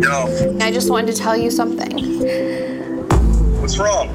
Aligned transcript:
Yo, 0.00 0.56
I 0.60 0.70
just 0.72 0.88
wanted 0.88 1.14
to 1.14 1.18
tell 1.20 1.36
you 1.36 1.50
something. 1.50 1.90
what's 3.60 3.78
wrong? 3.78 4.08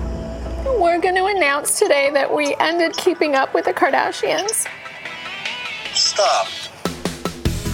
We're 0.79 0.99
going 0.99 1.13
to 1.15 1.25
announce 1.25 1.77
today 1.77 2.09
that 2.11 2.33
we 2.33 2.55
ended 2.59 2.93
keeping 2.97 3.35
up 3.35 3.53
with 3.53 3.65
the 3.65 3.73
Kardashians. 3.73 4.67
Stop. 5.93 6.47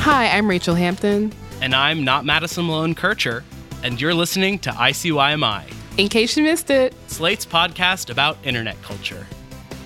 Hi, 0.01 0.27
I'm 0.37 0.45
Rachelle 0.45 0.77
Hampton. 0.77 1.31
And 1.61 1.73
I'm 1.73 2.03
not 2.03 2.25
Madison 2.25 2.65
Malone 2.67 2.95
Kircher, 2.95 3.45
and 3.83 3.99
you're 4.01 4.13
listening 4.13 4.59
to 4.59 4.71
ICYMI, 4.71 5.71
In 5.97 6.09
case 6.09 6.35
you 6.35 6.43
missed 6.43 6.69
it, 6.69 6.93
Slate's 7.07 7.45
podcast 7.45 8.09
about 8.09 8.37
internet 8.43 8.81
culture. 8.81 9.25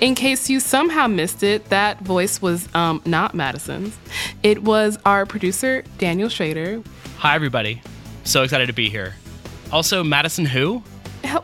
in 0.02 0.16
case 0.16 0.50
you 0.50 0.60
somehow 0.60 1.06
missed 1.08 1.44
it, 1.44 1.66
that 1.70 2.00
voice 2.02 2.42
was 2.42 2.74
um, 2.74 3.02
not 3.06 3.36
Madison's. 3.36 3.96
It 4.42 4.64
was 4.64 4.98
our 5.06 5.26
producer, 5.28 5.84
Daniel 6.00 6.28
Schroeder. 6.30 6.82
Hi, 7.18 7.36
everybody. 7.36 7.82
So 8.26 8.44
excited 8.44 8.68
to 8.68 8.74
be 8.74 8.90
here. 8.90 9.16
Also, 9.72 10.04
Madison 10.04 10.46
who? 10.46 10.84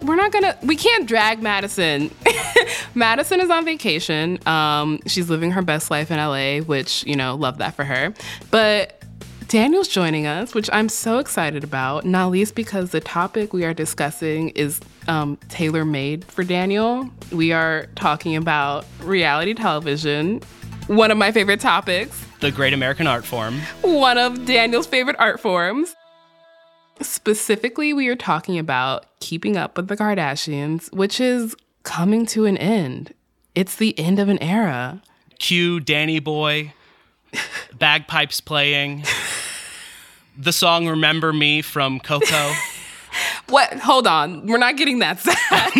We're 0.01 0.15
not 0.15 0.31
gonna, 0.31 0.57
we 0.63 0.75
can't 0.75 1.07
drag 1.07 1.41
Madison. 1.41 2.11
Madison 2.95 3.39
is 3.39 3.49
on 3.49 3.65
vacation. 3.65 4.39
Um, 4.47 4.99
she's 5.07 5.29
living 5.29 5.51
her 5.51 5.61
best 5.61 5.89
life 5.89 6.11
in 6.11 6.17
LA, 6.17 6.63
which, 6.63 7.03
you 7.05 7.15
know, 7.15 7.35
love 7.35 7.57
that 7.59 7.75
for 7.75 7.83
her. 7.83 8.13
But 8.51 9.01
Daniel's 9.47 9.87
joining 9.87 10.27
us, 10.27 10.53
which 10.53 10.69
I'm 10.71 10.87
so 10.87 11.17
excited 11.19 11.63
about, 11.63 12.05
not 12.05 12.31
least 12.31 12.55
because 12.55 12.91
the 12.91 12.99
topic 13.01 13.53
we 13.53 13.63
are 13.65 13.73
discussing 13.73 14.49
is 14.49 14.79
um, 15.07 15.37
tailor 15.49 15.83
made 15.83 16.25
for 16.25 16.43
Daniel. 16.43 17.09
We 17.31 17.51
are 17.51 17.87
talking 17.95 18.35
about 18.35 18.85
reality 19.01 19.53
television, 19.53 20.41
one 20.87 21.11
of 21.11 21.17
my 21.17 21.31
favorite 21.31 21.59
topics, 21.59 22.23
The 22.39 22.51
great 22.51 22.73
American 22.73 23.07
art 23.07 23.25
form. 23.25 23.59
one 23.81 24.17
of 24.17 24.45
Daniel's 24.45 24.87
favorite 24.87 25.15
art 25.19 25.39
forms. 25.39 25.95
Specifically, 27.01 27.93
we 27.93 28.07
are 28.07 28.15
talking 28.15 28.57
about 28.59 29.05
keeping 29.19 29.57
up 29.57 29.77
with 29.77 29.87
the 29.87 29.97
Kardashians, 29.97 30.91
which 30.93 31.19
is 31.19 31.55
coming 31.83 32.25
to 32.27 32.45
an 32.45 32.57
end. 32.57 33.13
It's 33.55 33.75
the 33.75 33.97
end 33.99 34.19
of 34.19 34.29
an 34.29 34.41
era. 34.41 35.01
Cue 35.39 35.79
Danny 35.79 36.19
Boy, 36.19 36.73
bagpipes 37.77 38.39
playing, 38.41 39.03
the 40.37 40.53
song 40.53 40.87
Remember 40.87 41.33
Me 41.33 41.61
from 41.61 41.99
Coco. 41.99 42.53
What? 43.49 43.73
Hold 43.79 44.07
on. 44.07 44.47
We're 44.47 44.57
not 44.57 44.77
getting 44.77 44.99
that 44.99 45.19
sad. 45.19 45.73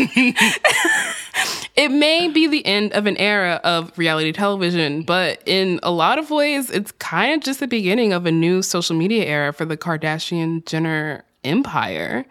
It 1.81 1.89
may 1.89 2.27
be 2.27 2.45
the 2.45 2.63
end 2.63 2.93
of 2.93 3.07
an 3.07 3.17
era 3.17 3.59
of 3.63 3.97
reality 3.97 4.31
television, 4.31 5.01
but 5.01 5.41
in 5.47 5.79
a 5.81 5.89
lot 5.89 6.19
of 6.19 6.29
ways, 6.29 6.69
it's 6.69 6.91
kind 6.99 7.33
of 7.33 7.41
just 7.43 7.59
the 7.59 7.65
beginning 7.65 8.13
of 8.13 8.27
a 8.27 8.31
new 8.31 8.61
social 8.61 8.95
media 8.95 9.25
era 9.25 9.51
for 9.51 9.65
the 9.65 9.75
Kardashian 9.75 10.63
Jenner 10.67 11.23
empire. 11.43 12.23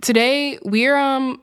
Today, 0.00 0.58
we're 0.64 0.96
um 0.96 1.40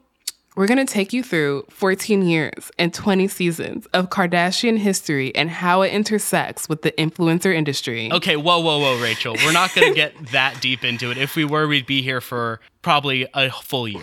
we're 0.57 0.67
going 0.67 0.85
to 0.85 0.93
take 0.93 1.13
you 1.13 1.23
through 1.23 1.63
14 1.69 2.23
years 2.23 2.71
and 2.77 2.93
20 2.93 3.29
seasons 3.29 3.85
of 3.93 4.09
Kardashian 4.09 4.77
history 4.77 5.33
and 5.33 5.49
how 5.49 5.81
it 5.83 5.93
intersects 5.93 6.67
with 6.67 6.81
the 6.81 6.91
influencer 6.91 7.55
industry. 7.55 8.11
Okay, 8.11 8.35
whoa, 8.35 8.59
whoa, 8.59 8.79
whoa, 8.79 8.97
Rachelle. 8.97 9.41
We're 9.45 9.53
not 9.53 9.73
going 9.73 9.87
to 9.87 9.95
get 9.95 10.13
that 10.33 10.59
deep 10.59 10.83
into 10.83 11.09
it. 11.09 11.17
If 11.17 11.37
we 11.37 11.45
were, 11.45 11.69
we'd 11.69 11.85
be 11.85 12.01
here 12.01 12.19
for 12.19 12.59
probably 12.81 13.29
a 13.33 13.49
full 13.49 13.87
year. 13.87 14.01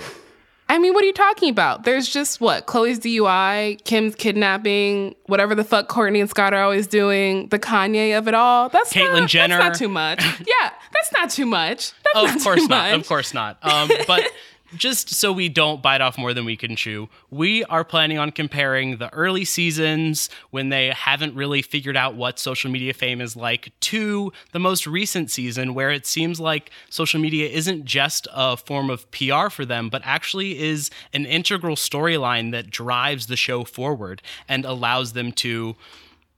I 0.68 0.78
mean, 0.78 0.94
what 0.94 1.04
are 1.04 1.06
you 1.06 1.12
talking 1.12 1.48
about? 1.48 1.84
There's 1.84 2.08
just 2.08 2.40
what? 2.40 2.66
Khloe's 2.66 2.98
DUI, 2.98 3.82
Kim's 3.84 4.14
kidnapping, 4.16 5.14
whatever 5.26 5.54
the 5.54 5.62
fuck 5.62 5.88
Kourtney 5.88 6.20
and 6.20 6.28
Scott 6.28 6.52
are 6.54 6.62
always 6.62 6.86
doing, 6.88 7.48
the 7.48 7.58
Kanye 7.58 8.18
of 8.18 8.26
it 8.26 8.34
all. 8.34 8.68
That's 8.68 8.92
Caitlyn 8.92 9.20
not, 9.20 9.28
Jenner. 9.28 9.58
That's 9.58 9.80
not 9.80 9.86
too 9.86 9.88
much. 9.88 10.22
yeah, 10.40 10.70
that's 10.92 11.12
not 11.12 11.30
too 11.30 11.46
much. 11.46 11.92
That's 12.14 12.30
Of 12.30 12.34
not 12.36 12.42
course 12.44 12.60
too 12.62 12.68
not. 12.68 12.90
much. 12.90 13.00
Of 13.00 13.08
course 13.08 13.34
not. 13.34 13.58
Um, 13.62 13.90
but 14.08 14.24
just 14.74 15.10
so 15.10 15.32
we 15.32 15.48
don't 15.48 15.82
bite 15.82 16.00
off 16.00 16.18
more 16.18 16.34
than 16.34 16.44
we 16.44 16.56
can 16.56 16.76
chew, 16.76 17.08
we 17.30 17.64
are 17.64 17.84
planning 17.84 18.18
on 18.18 18.30
comparing 18.32 18.96
the 18.96 19.12
early 19.12 19.44
seasons 19.44 20.28
when 20.50 20.70
they 20.70 20.88
haven't 20.88 21.34
really 21.34 21.62
figured 21.62 21.96
out 21.96 22.14
what 22.14 22.38
social 22.38 22.70
media 22.70 22.92
fame 22.92 23.20
is 23.20 23.36
like 23.36 23.72
to 23.80 24.32
the 24.52 24.58
most 24.58 24.86
recent 24.86 25.30
season 25.30 25.74
where 25.74 25.90
it 25.90 26.06
seems 26.06 26.40
like 26.40 26.70
social 26.90 27.20
media 27.20 27.48
isn't 27.48 27.84
just 27.84 28.26
a 28.34 28.56
form 28.56 28.90
of 28.90 29.08
PR 29.10 29.48
for 29.48 29.64
them, 29.64 29.88
but 29.88 30.02
actually 30.04 30.58
is 30.58 30.90
an 31.12 31.26
integral 31.26 31.76
storyline 31.76 32.50
that 32.52 32.70
drives 32.70 33.26
the 33.26 33.36
show 33.36 33.64
forward 33.64 34.22
and 34.48 34.64
allows 34.64 35.12
them 35.12 35.32
to 35.32 35.76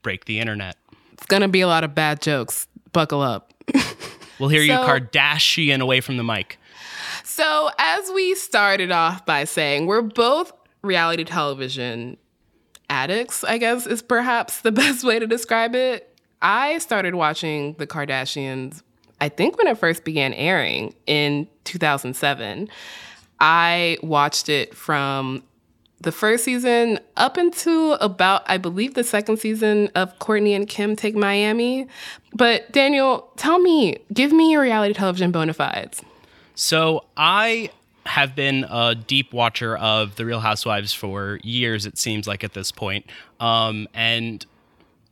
break 0.01 0.25
the 0.25 0.39
internet. 0.39 0.77
It's 1.13 1.25
gonna 1.25 1.47
be 1.47 1.61
a 1.61 1.67
lot 1.67 1.83
of 1.83 1.95
bad 1.95 2.21
jokes. 2.21 2.67
Buckle 2.91 3.21
up. 3.21 3.53
We'll 4.39 4.49
hear 4.49 4.61
you 4.61 4.71
Kardashian 4.71 5.81
away 5.81 5.99
from 5.99 6.17
the 6.17 6.23
mic. 6.23 6.58
So, 7.23 7.69
as 7.77 8.11
we 8.13 8.35
started 8.35 8.91
off 8.91 9.25
by 9.25 9.43
saying, 9.43 9.85
we're 9.85 10.01
both 10.01 10.51
reality 10.81 11.23
television 11.23 12.17
addicts, 12.89 13.43
I 13.43 13.57
guess 13.57 13.85
is 13.85 14.01
perhaps 14.01 14.61
the 14.61 14.71
best 14.73 15.03
way 15.03 15.19
to 15.19 15.27
describe 15.27 15.75
it. 15.75 16.17
I 16.41 16.77
started 16.77 17.15
watching 17.15 17.73
The 17.73 17.87
Kardashians, 17.87 18.81
I 19.21 19.29
think 19.29 19.57
when 19.57 19.67
it 19.67 19.77
first 19.77 20.03
began 20.03 20.33
airing 20.33 20.95
in 21.05 21.47
2007. 21.65 22.69
I 23.41 23.97
watched 24.01 24.49
it 24.49 24.75
from 24.75 25.43
the 26.01 26.11
first 26.11 26.45
season 26.45 26.99
up 27.17 27.37
into 27.37 27.97
about, 27.99 28.43
I 28.47 28.57
believe, 28.57 28.93
the 28.93 29.03
second 29.03 29.37
season 29.37 29.89
of 29.95 30.17
Kourtney 30.19 30.55
and 30.55 30.67
Kim 30.67 30.95
Take 30.95 31.15
Miami. 31.15 31.87
But 32.33 32.71
Daniel, 32.71 33.31
tell 33.35 33.59
me, 33.59 33.97
give 34.13 34.31
me 34.31 34.51
your 34.51 34.61
reality 34.61 34.93
television 34.93 35.31
bona 35.31 35.53
fides. 35.53 36.01
So 36.61 37.05
I 37.15 37.69
have 38.05 38.35
been 38.35 38.65
a 38.69 38.93
deep 38.93 39.31
watcher 39.31 39.77
of 39.77 40.17
The 40.17 40.25
Real 40.25 40.41
Housewives 40.41 40.91
for 40.93 41.39
years, 41.41 41.85
it 41.85 41.97
seems 41.97 42.27
like 42.27 42.43
at 42.43 42.53
this 42.53 42.69
point, 42.69 43.05
um, 43.39 43.87
and 43.93 44.45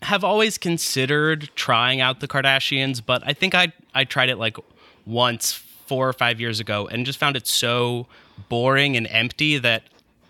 have 0.01 0.25
always 0.25 0.57
considered 0.57 1.49
trying 1.55 2.01
out 2.01 2.19
the 2.19 2.27
Kardashians, 2.27 3.01
but 3.03 3.23
I 3.25 3.31
think 3.31 3.55
I 3.55 3.71
I 3.95 4.03
tried 4.03 4.27
it 4.27 4.35
like 4.35 4.57
once 5.05 5.53
four 5.53 6.09
or 6.09 6.11
five 6.11 6.41
years 6.41 6.59
ago 6.59 6.85
and 6.89 7.05
just 7.05 7.17
found 7.17 7.37
it 7.37 7.47
so 7.47 8.07
boring 8.49 8.97
and 8.97 9.07
empty 9.09 9.57
that 9.57 9.83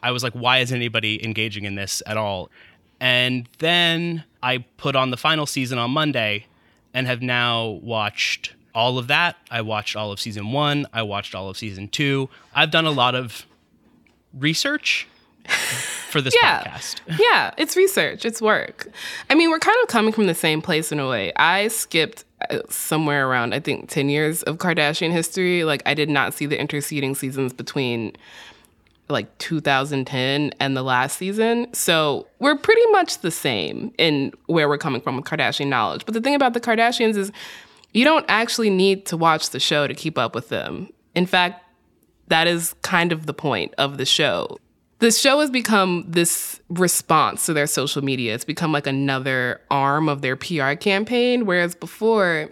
I 0.03 0.11
was 0.11 0.21
like, 0.21 0.33
why 0.33 0.59
is 0.59 0.71
anybody 0.71 1.25
engaging 1.25 1.65
in 1.65 1.73
this 1.73 2.03
at 2.05 2.17
all? 2.17 2.51
And 2.99 3.49
then 3.57 4.23
I 4.43 4.59
put 4.77 4.95
on 4.95 5.09
the 5.09 5.17
final 5.17 5.47
season 5.47 5.79
on 5.79 5.89
Monday 5.89 6.45
and 6.93 7.07
have 7.07 7.23
now 7.23 7.69
watched 7.81 8.53
all 8.77 8.99
of 8.99 9.07
that. 9.07 9.35
I 9.49 9.61
watched 9.61 9.95
all 9.95 10.11
of 10.11 10.19
season 10.19 10.51
one. 10.51 10.85
I 10.93 11.01
watched 11.01 11.33
all 11.33 11.49
of 11.49 11.57
season 11.57 11.87
two. 11.87 12.29
I've 12.53 12.69
done 12.69 12.85
a 12.85 12.91
lot 12.91 13.15
of 13.15 13.47
research 14.33 15.07
for 16.11 16.21
this 16.21 16.35
Yeah. 16.41 16.63
podcast. 16.63 16.99
yeah, 17.19 17.51
it's 17.57 17.75
research, 17.75 18.23
it's 18.23 18.39
work. 18.39 18.87
I 19.31 19.35
mean, 19.35 19.49
we're 19.49 19.57
kind 19.59 19.77
of 19.81 19.87
coming 19.89 20.13
from 20.13 20.27
the 20.27 20.35
same 20.35 20.61
place 20.61 20.91
in 20.91 20.99
a 20.99 21.09
way. 21.09 21.33
I 21.37 21.69
skipped 21.69 22.23
uh, 22.51 22.59
somewhere 22.69 23.27
around, 23.27 23.55
I 23.55 23.59
think, 23.59 23.89
10 23.89 24.09
years 24.09 24.43
of 24.43 24.57
Kardashian 24.59 25.11
history. 25.11 25.63
Like, 25.63 25.81
I 25.87 25.95
did 25.95 26.09
not 26.09 26.35
see 26.35 26.45
the 26.45 26.59
interceding 26.59 27.15
seasons 27.15 27.53
between 27.53 28.15
like 29.09 29.35
2010 29.39 30.51
and 30.59 30.77
the 30.77 30.83
last 30.83 31.17
season. 31.17 31.73
So 31.73 32.27
we're 32.39 32.57
pretty 32.57 32.85
much 32.91 33.19
the 33.21 33.31
same 33.31 33.91
in 33.97 34.33
where 34.47 34.67
we're 34.67 34.77
coming 34.77 34.99
from 35.01 35.15
with 35.15 35.25
Kardashian 35.25 35.67
knowledge. 35.67 36.05
But 36.05 36.13
the 36.13 36.21
thing 36.21 36.35
about 36.35 36.53
the 36.53 36.59
Kardashians 36.61 37.15
is 37.15 37.31
you 37.93 38.03
don't 38.03 38.25
actually 38.27 38.69
need 38.69 39.05
to 39.07 39.17
watch 39.17 39.49
the 39.51 39.59
show 39.59 39.87
to 39.87 39.93
keep 39.93 40.17
up 40.17 40.35
with 40.35 40.49
them. 40.49 40.89
In 41.15 41.25
fact, 41.25 41.63
that 42.27 42.47
is 42.47 42.75
kind 42.81 43.11
of 43.11 43.25
the 43.25 43.33
point 43.33 43.73
of 43.77 43.97
the 43.97 44.05
show. 44.05 44.57
The 44.99 45.11
show 45.11 45.39
has 45.39 45.51
become 45.51 46.05
this 46.07 46.59
response 46.69 47.45
to 47.45 47.53
their 47.53 47.67
social 47.67 48.03
media. 48.03 48.33
It's 48.33 48.43
become 48.43 48.71
like 48.71 48.87
another 48.87 49.61
arm 49.69 50.09
of 50.09 50.21
their 50.21 50.35
PR 50.35 50.73
campaign, 50.73 51.45
whereas 51.45 51.75
before 51.75 52.49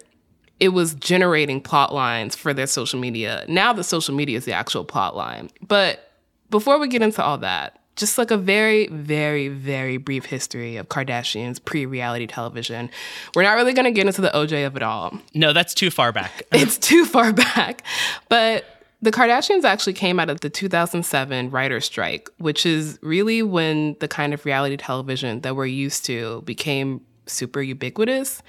it 0.60 0.70
was 0.70 0.94
generating 0.96 1.60
plot 1.60 1.94
lines 1.94 2.36
for 2.36 2.54
their 2.54 2.68
social 2.68 3.00
media. 3.00 3.46
Now 3.48 3.74
the 3.74 3.84
social 3.84 4.16
media 4.16 4.38
is 4.38 4.46
the 4.46 4.54
actual 4.54 4.86
plot 4.86 5.16
line. 5.16 5.50
But 5.68 6.12
before 6.50 6.80
we 6.80 6.88
get 6.88 7.02
into 7.02 7.24
all 7.24 7.40
that, 7.40 7.82
just 7.96 8.18
like 8.18 8.32
a 8.32 8.38
very, 8.38 8.88
very, 8.88 9.48
very 9.48 9.98
brief 9.98 10.26
history 10.26 10.78
of 10.78 10.90
Kardashians 10.90 11.64
pre 11.64 11.86
reality 11.86 12.28
television. 12.28 12.90
We're 13.34 13.44
not 13.44 13.54
really 13.54 13.74
going 13.74 13.86
to 13.86 13.92
get 13.92 14.08
into 14.08 14.22
the 14.22 14.30
OJ 14.30 14.66
of 14.68 14.76
it 14.76 14.84
all. 14.84 15.18
No, 15.34 15.54
that's 15.54 15.74
too 15.74 15.90
far 15.90 16.12
back. 16.12 16.44
it's 16.52 16.78
too 16.78 17.06
far 17.06 17.32
back. 17.32 17.84
But 18.30 18.66
the 19.02 19.12
Kardashians 19.12 19.64
actually 19.64 19.94
came 19.94 20.20
out 20.20 20.30
of 20.30 20.42
the 20.42 20.50
2007 20.50 21.52
writer's 21.52 21.86
strike, 21.86 22.30
which 22.38 22.66
is 22.66 23.00
really 23.02 23.44
when 23.44 23.96
the 24.00 24.08
kind 24.08 24.34
of 24.34 24.46
reality 24.46 24.78
television 24.78 25.42
that 25.42 25.56
we're 25.56 25.66
used 25.66 26.06
to 26.06 26.42
became 26.42 27.02
super 27.28 27.62
ubiquitous. 27.62 28.42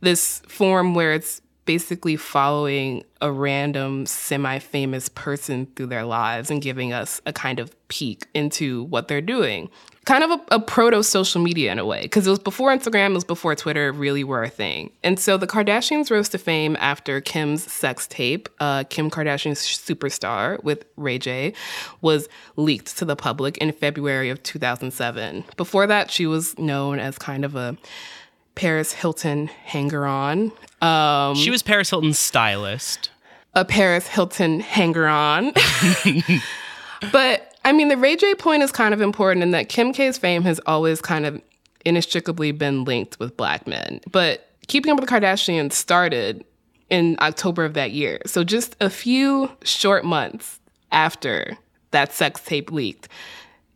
This 0.00 0.42
form 0.48 0.94
where 0.94 1.12
it's 1.12 1.40
basically 1.64 2.16
following 2.16 3.04
a 3.20 3.30
random 3.30 4.06
semi 4.06 4.58
famous 4.58 5.08
person 5.08 5.66
through 5.76 5.86
their 5.86 6.04
lives 6.04 6.50
and 6.50 6.60
giving 6.60 6.92
us 6.92 7.20
a 7.26 7.32
kind 7.32 7.60
of 7.60 7.74
peek 7.88 8.26
into 8.34 8.84
what 8.84 9.08
they're 9.08 9.20
doing. 9.20 9.68
Kind 10.04 10.24
of 10.24 10.30
a, 10.32 10.56
a 10.56 10.60
proto 10.60 11.04
social 11.04 11.40
media 11.40 11.70
in 11.70 11.78
a 11.78 11.86
way, 11.86 12.02
because 12.02 12.26
it 12.26 12.30
was 12.30 12.40
before 12.40 12.70
Instagram, 12.70 13.10
it 13.10 13.14
was 13.14 13.24
before 13.24 13.54
Twitter 13.54 13.92
really 13.92 14.24
were 14.24 14.42
a 14.42 14.48
thing. 14.48 14.90
And 15.04 15.20
so 15.20 15.36
the 15.36 15.46
Kardashians 15.46 16.10
rose 16.10 16.28
to 16.30 16.38
fame 16.38 16.76
after 16.80 17.20
Kim's 17.20 17.70
sex 17.70 18.08
tape, 18.08 18.48
uh, 18.58 18.82
Kim 18.90 19.10
Kardashian's 19.10 19.60
superstar 19.60 20.60
with 20.64 20.84
Ray 20.96 21.18
J, 21.18 21.52
was 22.00 22.28
leaked 22.56 22.98
to 22.98 23.04
the 23.04 23.14
public 23.14 23.56
in 23.58 23.70
February 23.70 24.28
of 24.28 24.42
2007. 24.42 25.44
Before 25.56 25.86
that, 25.86 26.10
she 26.10 26.26
was 26.26 26.58
known 26.58 26.98
as 26.98 27.16
kind 27.16 27.44
of 27.44 27.54
a 27.54 27.78
Paris 28.54 28.92
Hilton 28.92 29.46
hanger 29.46 30.06
on. 30.06 30.52
Um, 30.80 31.34
she 31.36 31.50
was 31.50 31.62
Paris 31.62 31.90
Hilton's 31.90 32.18
stylist. 32.18 33.10
A 33.54 33.64
Paris 33.64 34.08
Hilton 34.08 34.60
hanger 34.60 35.06
on. 35.06 35.52
but 37.12 37.56
I 37.64 37.72
mean, 37.72 37.88
the 37.88 37.96
Ray 37.96 38.16
J 38.16 38.34
point 38.34 38.62
is 38.62 38.72
kind 38.72 38.94
of 38.94 39.00
important 39.00 39.42
in 39.42 39.50
that 39.52 39.68
Kim 39.68 39.92
K's 39.92 40.18
fame 40.18 40.42
has 40.42 40.60
always 40.66 41.00
kind 41.00 41.26
of 41.26 41.40
inextricably 41.84 42.52
been 42.52 42.84
linked 42.84 43.18
with 43.18 43.36
black 43.36 43.66
men. 43.66 44.00
But 44.10 44.48
Keeping 44.68 44.92
Up 44.92 45.00
with 45.00 45.08
the 45.08 45.14
Kardashians 45.14 45.72
started 45.72 46.44
in 46.88 47.16
October 47.20 47.64
of 47.64 47.74
that 47.74 47.92
year. 47.92 48.20
So 48.26 48.44
just 48.44 48.76
a 48.80 48.90
few 48.90 49.50
short 49.64 50.04
months 50.04 50.60
after 50.90 51.56
that 51.90 52.12
sex 52.12 52.42
tape 52.44 52.70
leaked, 52.70 53.08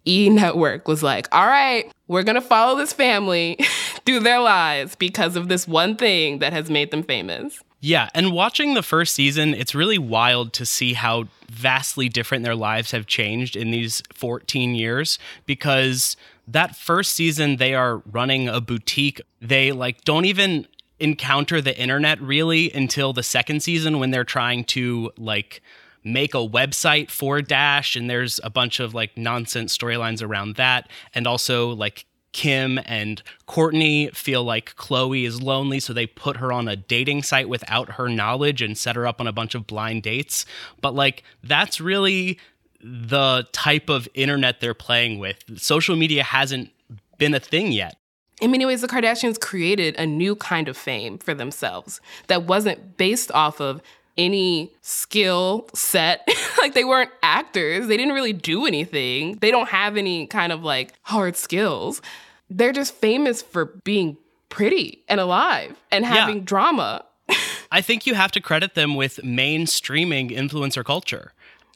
E 0.06 0.28
Network 0.30 0.88
was 0.88 1.02
like, 1.02 1.28
all 1.32 1.46
right, 1.46 1.90
we're 2.08 2.22
going 2.22 2.36
to 2.36 2.40
follow 2.40 2.76
this 2.76 2.92
family 2.92 3.58
through 4.06 4.20
their 4.20 4.40
lives 4.40 4.94
because 4.96 5.36
of 5.36 5.48
this 5.48 5.66
one 5.66 5.96
thing 5.96 6.38
that 6.38 6.52
has 6.52 6.70
made 6.70 6.90
them 6.90 7.02
famous. 7.02 7.62
Yeah, 7.80 8.08
and 8.14 8.32
watching 8.32 8.74
the 8.74 8.82
first 8.82 9.14
season, 9.14 9.54
it's 9.54 9.74
really 9.74 9.98
wild 9.98 10.52
to 10.54 10.66
see 10.66 10.94
how 10.94 11.24
vastly 11.50 12.08
different 12.08 12.42
their 12.42 12.54
lives 12.54 12.90
have 12.90 13.06
changed 13.06 13.54
in 13.54 13.70
these 13.70 14.02
14 14.12 14.74
years 14.74 15.18
because 15.44 16.16
that 16.48 16.74
first 16.74 17.12
season 17.12 17.56
they 17.56 17.74
are 17.74 17.98
running 18.10 18.48
a 18.48 18.60
boutique. 18.60 19.20
They 19.40 19.72
like 19.72 20.02
don't 20.02 20.24
even 20.24 20.66
encounter 20.98 21.60
the 21.60 21.78
internet 21.78 22.20
really 22.20 22.72
until 22.72 23.12
the 23.12 23.22
second 23.22 23.62
season 23.62 23.98
when 23.98 24.10
they're 24.10 24.24
trying 24.24 24.64
to 24.64 25.12
like 25.18 25.62
make 26.06 26.34
a 26.34 26.38
website 26.38 27.10
for 27.10 27.42
Dash, 27.42 27.96
and 27.96 28.08
there's 28.08 28.40
a 28.44 28.50
bunch 28.50 28.80
of 28.80 28.94
like 28.94 29.16
nonsense 29.18 29.76
storylines 29.76 30.22
around 30.22 30.56
that, 30.56 30.88
and 31.14 31.26
also 31.26 31.70
like 31.70 32.06
Kim 32.32 32.78
and 32.86 33.22
Kourtney 33.48 34.14
feel 34.14 34.44
like 34.44 34.76
Khloe 34.76 35.26
is 35.26 35.42
lonely, 35.42 35.80
so 35.80 35.92
they 35.92 36.06
put 36.06 36.36
her 36.36 36.52
on 36.52 36.68
a 36.68 36.76
dating 36.76 37.22
site 37.22 37.48
without 37.48 37.92
her 37.92 38.08
knowledge 38.08 38.62
and 38.62 38.78
set 38.78 38.94
her 38.94 39.06
up 39.06 39.20
on 39.20 39.26
a 39.26 39.32
bunch 39.32 39.54
of 39.54 39.66
blind 39.66 40.02
dates. 40.02 40.46
But 40.80 40.94
like 40.94 41.24
that's 41.42 41.80
really 41.80 42.38
the 42.80 43.46
type 43.52 43.88
of 43.88 44.06
internet 44.14 44.60
they're 44.60 44.74
playing 44.74 45.18
with. 45.18 45.38
Social 45.60 45.96
media 45.96 46.22
hasn't 46.22 46.70
been 47.18 47.34
a 47.34 47.40
thing 47.40 47.72
yet. 47.72 47.96
In 48.40 48.50
many 48.50 48.66
ways, 48.66 48.82
the 48.82 48.88
Kardashians 48.88 49.40
created 49.40 49.96
a 49.96 50.06
new 50.06 50.36
kind 50.36 50.68
of 50.68 50.76
fame 50.76 51.16
for 51.16 51.32
themselves 51.32 52.02
that 52.26 52.44
wasn't 52.44 52.98
based 52.98 53.32
off 53.32 53.60
of 53.60 53.80
any 54.16 54.72
skill 54.82 55.68
set. 55.74 56.28
like 56.58 56.74
they 56.74 56.84
weren't 56.84 57.10
actors. 57.22 57.86
They 57.86 57.96
didn't 57.96 58.14
really 58.14 58.32
do 58.32 58.66
anything. 58.66 59.36
They 59.36 59.50
don't 59.50 59.68
have 59.68 59.96
any 59.96 60.26
kind 60.26 60.52
of 60.52 60.62
like 60.62 60.94
hard 61.02 61.36
skills. 61.36 62.02
They're 62.48 62.72
just 62.72 62.94
famous 62.94 63.42
for 63.42 63.66
being 63.84 64.16
pretty 64.48 65.02
and 65.08 65.20
alive 65.20 65.76
and 65.90 66.04
having 66.04 66.38
yeah. 66.38 66.44
drama. 66.44 67.04
I 67.72 67.80
think 67.80 68.06
you 68.06 68.14
have 68.14 68.32
to 68.32 68.40
credit 68.40 68.74
them 68.74 68.94
with 68.94 69.16
mainstreaming 69.18 70.30
influencer 70.30 70.84
culture. 70.84 71.32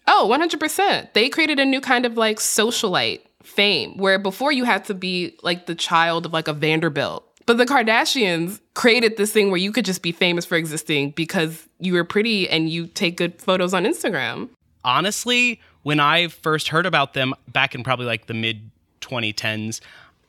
Oh, 0.07 0.29
100%. 0.31 1.13
They 1.13 1.29
created 1.29 1.59
a 1.59 1.65
new 1.65 1.81
kind 1.81 2.07
of 2.07 2.17
like 2.17 2.39
socialite 2.39 3.21
fame 3.43 3.97
where 3.97 4.19
before 4.19 4.53
you 4.53 4.65
had 4.65 4.85
to 4.87 4.95
be 4.95 5.37
like 5.43 5.67
the 5.67 5.75
child 5.75 6.27
of 6.27 6.33
like 6.33 6.49
a 6.49 6.53
Vanderbilt 6.53 7.30
but 7.47 7.57
the 7.57 7.67
Kardashians 7.67 8.61
created 8.75 9.17
this 9.17 9.33
thing 9.33 9.51
where 9.51 9.59
you 9.59 9.73
could 9.73 9.85
just 9.85 10.03
be 10.03 10.13
famous 10.13 10.45
for 10.45 10.57
existing 10.57 11.11
because 11.11 11.69
you 11.79 11.95
were 11.95 12.05
pretty 12.05 12.49
and 12.49 12.69
you 12.69 12.87
take 12.87 13.17
good 13.17 13.41
photos 13.41 13.75
on 13.75 13.85
Instagram. 13.85 14.49
Honestly, 14.85 15.61
when 15.83 16.01
I 16.01 16.29
first 16.29 16.69
heard 16.69 16.87
about 16.87 17.15
them 17.15 17.35
back 17.49 17.75
in 17.75 17.83
probably 17.83 18.07
like 18.07 18.27
the 18.27 18.35
mid 18.35 18.71
2010s, 19.01 19.81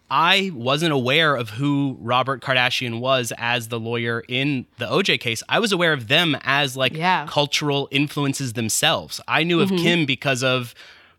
I 0.09 0.51
wasn't 0.53 0.91
aware 0.91 1.35
of 1.35 1.51
who 1.51 1.97
Robert 2.01 2.41
Kardashian 2.41 2.99
was 2.99 3.31
as 3.37 3.69
the 3.69 3.79
lawyer 3.79 4.23
in 4.27 4.65
the 4.77 4.85
OJ 4.85 5.21
case. 5.21 5.41
I 5.47 5.59
was 5.59 5.71
aware 5.71 5.93
of 5.93 6.09
them 6.09 6.35
as 6.41 6.75
like 6.75 6.93
yeah. 6.93 7.25
cultural 7.29 7.87
influences 7.91 8.53
themselves. 8.53 9.21
I 9.27 9.43
knew 9.43 9.63
mm-hmm. 9.63 9.73
of 9.73 9.79
Kim 9.79 10.05
because 10.05 10.43
of 10.43 10.75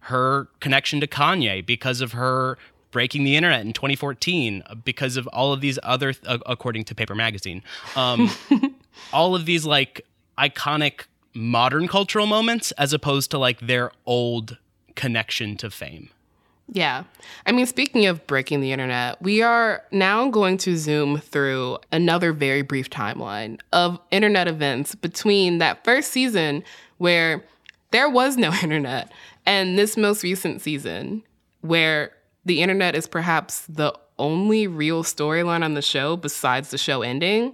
her 0.07 0.49
connection 0.61 1.01
to 1.01 1.07
Kanye, 1.07 1.65
because 1.65 2.03
of 2.03 2.13
her 2.13 2.59
breaking 2.93 3.25
the 3.25 3.35
internet 3.35 3.63
in 3.63 3.73
2014 3.73 4.63
because 4.85 5.17
of 5.17 5.27
all 5.29 5.53
of 5.53 5.61
these 5.61 5.79
other, 5.83 6.13
th- 6.13 6.41
according 6.47 6.85
to 6.85 6.95
Paper 6.95 7.17
Magazine, 7.17 7.63
um, 7.97 8.31
all 9.13 9.35
of 9.35 9.47
these 9.47 9.67
like 9.67 10.07
iconic 10.39 11.07
modern 11.35 11.89
cultural 11.89 12.27
moments 12.27 12.71
as 12.73 12.93
opposed 12.93 13.31
to 13.33 13.39
like 13.39 13.59
their 13.61 13.91
old 14.07 14.59
connection 14.95 15.57
to 15.57 15.71
fame. 15.71 16.11
Yeah. 16.69 17.05
I 17.45 17.53
mean, 17.53 17.67
speaking 17.67 18.07
of 18.07 18.27
breaking 18.27 18.61
the 18.61 18.73
internet, 18.73 19.21
we 19.21 19.43
are 19.43 19.83
now 19.91 20.31
going 20.31 20.59
to 20.59 20.77
zoom 20.77 21.19
through 21.19 21.79
another 21.91 22.33
very 22.33 22.63
brief 22.63 22.89
timeline 22.89 23.61
of 23.73 23.99
internet 24.11 24.49
events 24.49 24.95
between 24.95 25.59
that 25.59 25.85
first 25.85 26.13
season 26.13 26.63
where 26.99 27.45
there 27.91 28.09
was 28.09 28.37
no 28.37 28.53
internet 28.63 29.13
and 29.45 29.79
this 29.79 29.97
most 29.97 30.23
recent 30.23 30.63
season 30.63 31.23
where 31.63 32.13
the 32.45 32.63
internet 32.63 32.95
is 32.95 33.07
perhaps 33.07 33.67
the 33.67 33.95
only 34.19 34.67
real 34.67 35.03
storyline 35.03 35.65
on 35.65 35.75
the 35.75 35.83
show 35.83 36.17
besides 36.17 36.71
the 36.71 36.79
show 36.79 37.03
ending. 37.03 37.53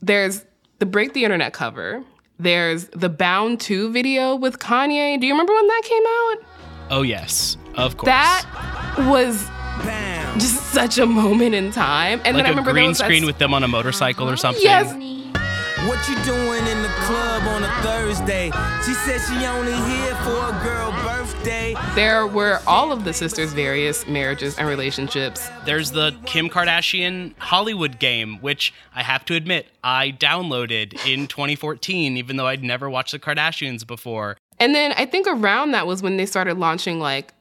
There's 0.00 0.44
the 0.78 0.86
Break 0.86 1.12
the 1.12 1.24
Internet 1.24 1.52
cover. 1.52 2.02
There's 2.38 2.86
the 2.88 3.08
Bound 3.08 3.60
2 3.60 3.90
video 3.90 4.36
with 4.36 4.58
Kanye. 4.58 5.20
Do 5.20 5.26
you 5.26 5.32
remember 5.32 5.52
when 5.52 5.66
that 5.66 5.82
came 5.84 6.02
out? 6.06 6.36
Oh, 6.90 7.02
yes. 7.02 7.56
Of 7.74 7.96
course. 7.96 8.06
That 8.06 8.46
was 9.10 9.44
just 10.40 10.72
such 10.72 10.98
a 10.98 11.06
moment 11.06 11.54
in 11.54 11.72
time. 11.72 12.20
And 12.24 12.36
like 12.36 12.44
then 12.44 12.46
I 12.46 12.50
remember 12.50 12.72
green 12.72 12.94
screen 12.94 13.26
with 13.26 13.38
them 13.38 13.52
on 13.54 13.64
a 13.64 13.68
motorcycle 13.68 14.30
or 14.30 14.36
something. 14.36 14.62
Yes. 14.62 14.92
What 15.86 16.08
you 16.08 16.14
doing 16.24 16.66
in 16.66 16.82
the 16.82 16.88
club 17.06 17.42
on 17.48 17.62
a 17.64 17.70
Thursday? 17.82 18.50
She 18.84 18.94
said 18.94 19.20
she 19.20 19.46
only 19.46 19.72
here 19.72 20.14
for 20.22 20.50
a 20.50 20.60
girl 20.62 20.92
birthday. 21.48 21.74
There 21.94 22.26
were 22.26 22.60
all 22.66 22.92
of 22.92 23.04
the 23.04 23.12
sisters' 23.12 23.52
various 23.52 24.06
marriages 24.06 24.58
and 24.58 24.68
relationships. 24.68 25.48
There's 25.64 25.90
the 25.90 26.14
Kim 26.26 26.48
Kardashian 26.48 27.36
Hollywood 27.38 27.98
game, 27.98 28.38
which 28.40 28.72
I 28.94 29.02
have 29.02 29.24
to 29.26 29.34
admit 29.34 29.66
I 29.82 30.12
downloaded 30.18 30.94
in 31.06 31.26
2014, 31.26 32.16
even 32.16 32.36
though 32.36 32.46
I'd 32.46 32.62
never 32.62 32.88
watched 32.90 33.12
the 33.12 33.18
Kardashians 33.18 33.86
before. 33.86 34.36
And 34.60 34.74
then 34.74 34.92
I 34.96 35.06
think 35.06 35.26
around 35.26 35.72
that 35.72 35.86
was 35.86 36.02
when 36.02 36.16
they 36.16 36.26
started 36.26 36.58
launching 36.58 36.98
like 36.98 37.32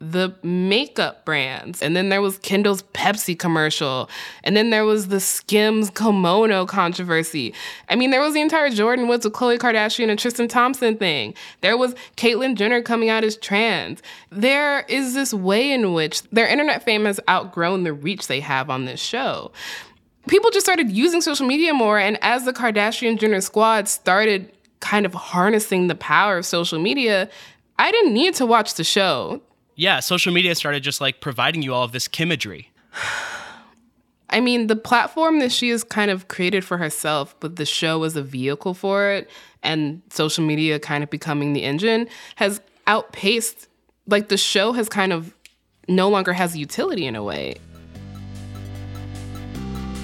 the 0.00 0.34
makeup 0.42 1.26
brands. 1.26 1.82
And 1.82 1.94
then 1.94 2.08
there 2.08 2.22
was 2.22 2.38
Kendall's 2.38 2.82
Pepsi 2.94 3.38
commercial. 3.38 4.08
And 4.42 4.56
then 4.56 4.70
there 4.70 4.86
was 4.86 5.08
the 5.08 5.20
Skims 5.20 5.90
kimono 5.90 6.64
controversy. 6.64 7.52
I 7.90 7.96
mean, 7.96 8.10
there 8.10 8.22
was 8.22 8.32
the 8.32 8.40
entire 8.40 8.70
Jordyn 8.70 9.08
Woods 9.08 9.26
with 9.26 9.34
Khloe 9.34 9.58
Kardashian 9.58 10.08
and 10.08 10.18
Tristan 10.18 10.48
Thompson 10.48 10.96
thing. 10.96 11.34
There 11.60 11.76
was 11.76 11.94
Caitlyn 12.16 12.54
Jenner 12.54 12.80
coming 12.80 13.10
out 13.10 13.24
as 13.24 13.36
trans. 13.36 14.02
There 14.30 14.86
is 14.88 15.12
this 15.12 15.34
way 15.34 15.70
in 15.70 15.92
which 15.92 16.22
their 16.30 16.48
internet 16.48 16.82
fame 16.82 17.04
has 17.04 17.20
outgrown 17.28 17.84
the 17.84 17.92
reach 17.92 18.26
they 18.26 18.40
have 18.40 18.70
on 18.70 18.86
this 18.86 19.00
show. 19.00 19.52
People 20.28 20.50
just 20.50 20.64
started 20.64 20.90
using 20.90 21.20
social 21.20 21.46
media 21.46 21.74
more. 21.74 21.98
And 21.98 22.16
as 22.22 22.46
the 22.46 22.54
Kardashian 22.54 23.18
Jenner 23.18 23.42
squad 23.42 23.86
started 23.86 24.50
kind 24.80 25.04
of 25.04 25.12
harnessing 25.12 25.88
the 25.88 25.94
power 25.94 26.38
of 26.38 26.46
social 26.46 26.78
media, 26.78 27.28
I 27.78 27.90
didn't 27.90 28.14
need 28.14 28.34
to 28.36 28.46
watch 28.46 28.74
the 28.74 28.84
show 28.84 29.42
yeah, 29.80 29.98
social 30.00 30.30
media 30.30 30.54
started 30.54 30.82
just 30.82 31.00
like 31.00 31.20
providing 31.20 31.62
you 31.62 31.72
all 31.72 31.84
of 31.84 31.92
this 31.92 32.06
imagery. 32.18 32.70
I 34.32 34.38
mean, 34.38 34.66
the 34.66 34.76
platform 34.76 35.38
that 35.38 35.50
she 35.50 35.70
has 35.70 35.82
kind 35.82 36.10
of 36.10 36.28
created 36.28 36.66
for 36.66 36.76
herself, 36.76 37.34
but 37.40 37.56
the 37.56 37.64
show 37.64 38.02
as 38.04 38.14
a 38.14 38.22
vehicle 38.22 38.74
for 38.74 39.10
it, 39.10 39.30
and 39.62 40.02
social 40.10 40.44
media 40.44 40.78
kind 40.78 41.02
of 41.02 41.08
becoming 41.08 41.54
the 41.54 41.64
engine, 41.64 42.08
has 42.36 42.60
outpaced, 42.86 43.68
like, 44.06 44.28
the 44.28 44.36
show 44.36 44.72
has 44.72 44.88
kind 44.88 45.14
of 45.14 45.34
no 45.88 46.10
longer 46.10 46.34
has 46.34 46.56
utility 46.56 47.06
in 47.06 47.16
a 47.16 47.24
way. 47.24 47.56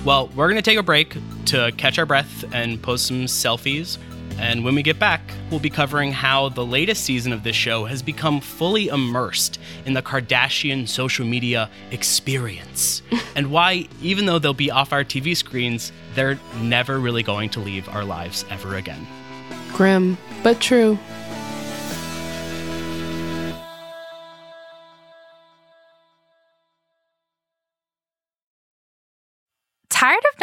Well, 0.05 0.29
we're 0.29 0.49
going 0.49 0.57
to 0.57 0.63
take 0.63 0.79
a 0.79 0.83
break 0.83 1.17
to 1.47 1.71
catch 1.77 1.99
our 1.99 2.07
breath 2.07 2.45
and 2.53 2.81
post 2.83 3.07
some 3.07 3.27
selfies. 3.27 3.99
And 4.39 4.65
when 4.65 4.75
we 4.75 4.83
get 4.83 4.99
back, 4.99 5.21
we'll 5.51 5.61
be 5.61 5.71
covering 5.71 6.13
how 6.13 6.51
the 6.51 6.65
latest 6.65 7.05
season 7.05 7.33
of 7.33 7.43
this 7.43 7.57
show 7.57 7.87
has 7.87 8.03
become 8.03 8.41
fully 8.41 8.89
immersed 8.89 9.59
in 9.85 9.95
the 9.95 10.03
Kardashian 10.03 10.89
social 10.89 11.27
media 11.27 11.71
experience. 11.91 13.03
and 13.37 13.51
why, 13.51 13.89
even 14.03 14.27
though 14.27 14.39
they'll 14.39 14.55
be 14.55 14.71
off 14.71 14.93
our 14.93 15.05
TV 15.05 15.37
screens, 15.37 15.93
they're 16.15 16.39
never 16.61 16.99
really 16.99 17.23
going 17.23 17.51
to 17.51 17.61
leave 17.61 17.89
our 17.89 18.05
lives 18.05 18.45
ever 18.51 18.77
again. 18.77 19.07
Grim, 19.73 20.19
but 20.43 20.61
true. 20.61 20.99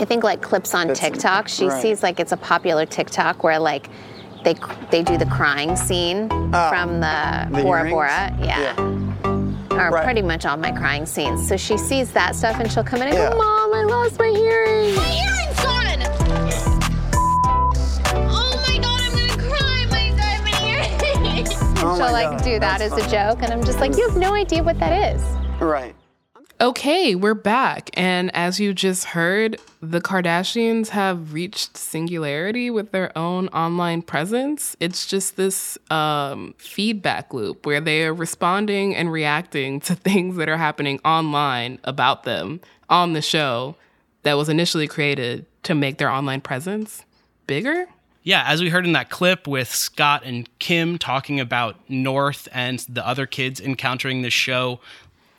I 0.00 0.04
think 0.04 0.22
like 0.24 0.42
clips 0.42 0.74
on 0.74 0.90
It's- 0.90 0.98
TikTok. 1.00 1.48
She 1.48 1.66
right. 1.68 1.80
sees 1.82 2.02
like 2.02 2.20
it's 2.20 2.32
a 2.32 2.36
popular 2.36 2.84
TikTok 2.86 3.42
where 3.42 3.58
like 3.58 3.88
they 4.44 4.54
they 4.90 5.02
do 5.02 5.16
the 5.16 5.26
crying 5.26 5.74
scene 5.76 6.28
oh. 6.30 6.68
from 6.68 7.00
the, 7.00 7.48
the 7.50 7.62
Bora 7.62 7.80
earrings? 7.80 7.92
Bora. 7.94 8.36
Yeah. 8.42 8.74
Or 9.72 9.90
Right. 9.90 10.04
pretty 10.04 10.22
much 10.22 10.46
all 10.46 10.56
my 10.56 10.72
crying 10.72 11.04
scenes. 11.06 11.46
So 11.48 11.56
she 11.56 11.76
sees 11.76 12.12
that 12.12 12.34
stuff 12.34 12.58
and 12.60 12.70
she'll 12.70 12.84
come 12.84 13.02
in 13.02 13.08
and 13.08 13.16
Yeah. 13.16 13.30
go, 13.30 13.36
Mom, 13.36 13.74
I 13.74 13.82
lost 13.84 14.18
my 14.18 14.28
hearing. 14.28 14.94
My 14.94 15.02
hearing's 15.02 15.62
gone! 15.62 17.06
Oh 18.28 18.62
my 18.66 18.78
god, 18.78 19.00
I'm 19.02 19.12
gonna 19.12 19.48
cry! 19.48 19.86
My 19.90 20.14
god, 20.16 20.40
oh 20.40 21.20
my 21.22 21.30
earring! 21.30 21.46
Oh 21.78 21.96
she'll 21.96 22.12
like 22.12 22.30
God, 22.30 22.44
do 22.44 22.58
that 22.60 22.78
that's 22.78 22.92
as 22.92 23.06
a 23.06 23.10
joke. 23.10 23.42
And 23.42 23.52
I'm 23.52 23.64
just 23.64 23.80
like, 23.80 23.96
you 23.96 24.06
have 24.08 24.16
no 24.16 24.32
idea 24.34 24.62
what 24.62 24.78
that 24.78 25.14
is. 25.14 25.22
Right. 25.60 25.94
Okay, 26.58 27.14
we're 27.14 27.34
back. 27.34 27.90
And 27.94 28.34
as 28.34 28.58
you 28.58 28.72
just 28.72 29.04
heard, 29.04 29.58
the 29.90 30.00
Kardashians 30.00 30.88
have 30.88 31.32
reached 31.32 31.76
singularity 31.76 32.70
with 32.70 32.92
their 32.92 33.16
own 33.16 33.48
online 33.48 34.02
presence. 34.02 34.76
It's 34.80 35.06
just 35.06 35.36
this 35.36 35.78
um, 35.90 36.54
feedback 36.58 37.32
loop 37.32 37.66
where 37.66 37.80
they 37.80 38.04
are 38.04 38.14
responding 38.14 38.94
and 38.94 39.10
reacting 39.12 39.80
to 39.80 39.94
things 40.06 40.36
that 40.36 40.48
are 40.48 40.56
happening 40.56 41.00
online 41.04 41.78
about 41.84 42.24
them 42.24 42.60
on 42.88 43.12
the 43.12 43.22
show 43.22 43.76
that 44.22 44.34
was 44.34 44.48
initially 44.48 44.88
created 44.88 45.46
to 45.62 45.74
make 45.74 45.98
their 45.98 46.10
online 46.10 46.40
presence 46.40 47.04
bigger. 47.46 47.86
Yeah, 48.22 48.42
as 48.44 48.60
we 48.60 48.70
heard 48.70 48.84
in 48.84 48.92
that 48.94 49.08
clip 49.08 49.46
with 49.46 49.72
Scott 49.72 50.22
and 50.24 50.48
Kim 50.58 50.98
talking 50.98 51.38
about 51.38 51.76
North 51.88 52.48
and 52.52 52.80
the 52.88 53.06
other 53.06 53.24
kids 53.24 53.60
encountering 53.60 54.22
the 54.22 54.30
show 54.30 54.80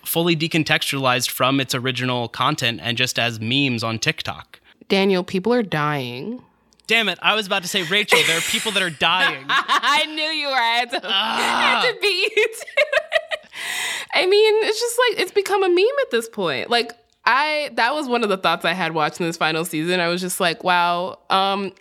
fully 0.05 0.35
decontextualized 0.35 1.29
from 1.29 1.59
its 1.59 1.75
original 1.75 2.27
content 2.27 2.79
and 2.81 2.97
just 2.97 3.19
as 3.19 3.39
memes 3.39 3.83
on 3.83 3.99
TikTok. 3.99 4.59
Daniel, 4.87 5.23
people 5.23 5.53
are 5.53 5.63
dying. 5.63 6.41
Damn 6.87 7.09
it, 7.09 7.19
I 7.21 7.35
was 7.35 7.47
about 7.47 7.63
to 7.63 7.67
say, 7.67 7.83
Rachelle, 7.83 8.25
there 8.27 8.37
are 8.37 8.41
people 8.41 8.71
that 8.71 8.81
are 8.81 8.89
dying. 8.89 9.43
I 9.49 10.05
knew 10.05 10.23
you 10.23 10.47
were. 10.47 10.53
I 10.53 10.77
had 10.77 10.91
to, 10.91 11.01
I 11.03 11.41
had 11.41 11.91
to 11.91 11.99
beat 11.99 12.31
you 12.35 12.47
to 12.47 12.65
it. 12.77 13.49
I 14.13 14.25
mean, 14.25 14.63
it's 14.63 14.79
just 14.79 14.97
like 14.97 15.19
it's 15.19 15.31
become 15.31 15.63
a 15.63 15.69
meme 15.69 15.85
at 16.01 16.11
this 16.11 16.29
point. 16.29 16.69
Like 16.69 16.93
I, 17.25 17.71
that 17.73 17.93
was 17.93 18.07
one 18.07 18.23
of 18.23 18.29
the 18.29 18.37
thoughts 18.37 18.63
I 18.63 18.71
had 18.71 18.93
watching 18.93 19.25
this 19.25 19.35
final 19.35 19.65
season. 19.65 19.99
I 19.99 20.07
was 20.07 20.21
just 20.21 20.39
like, 20.39 20.63
wow, 20.63 21.19
um, 21.29 21.73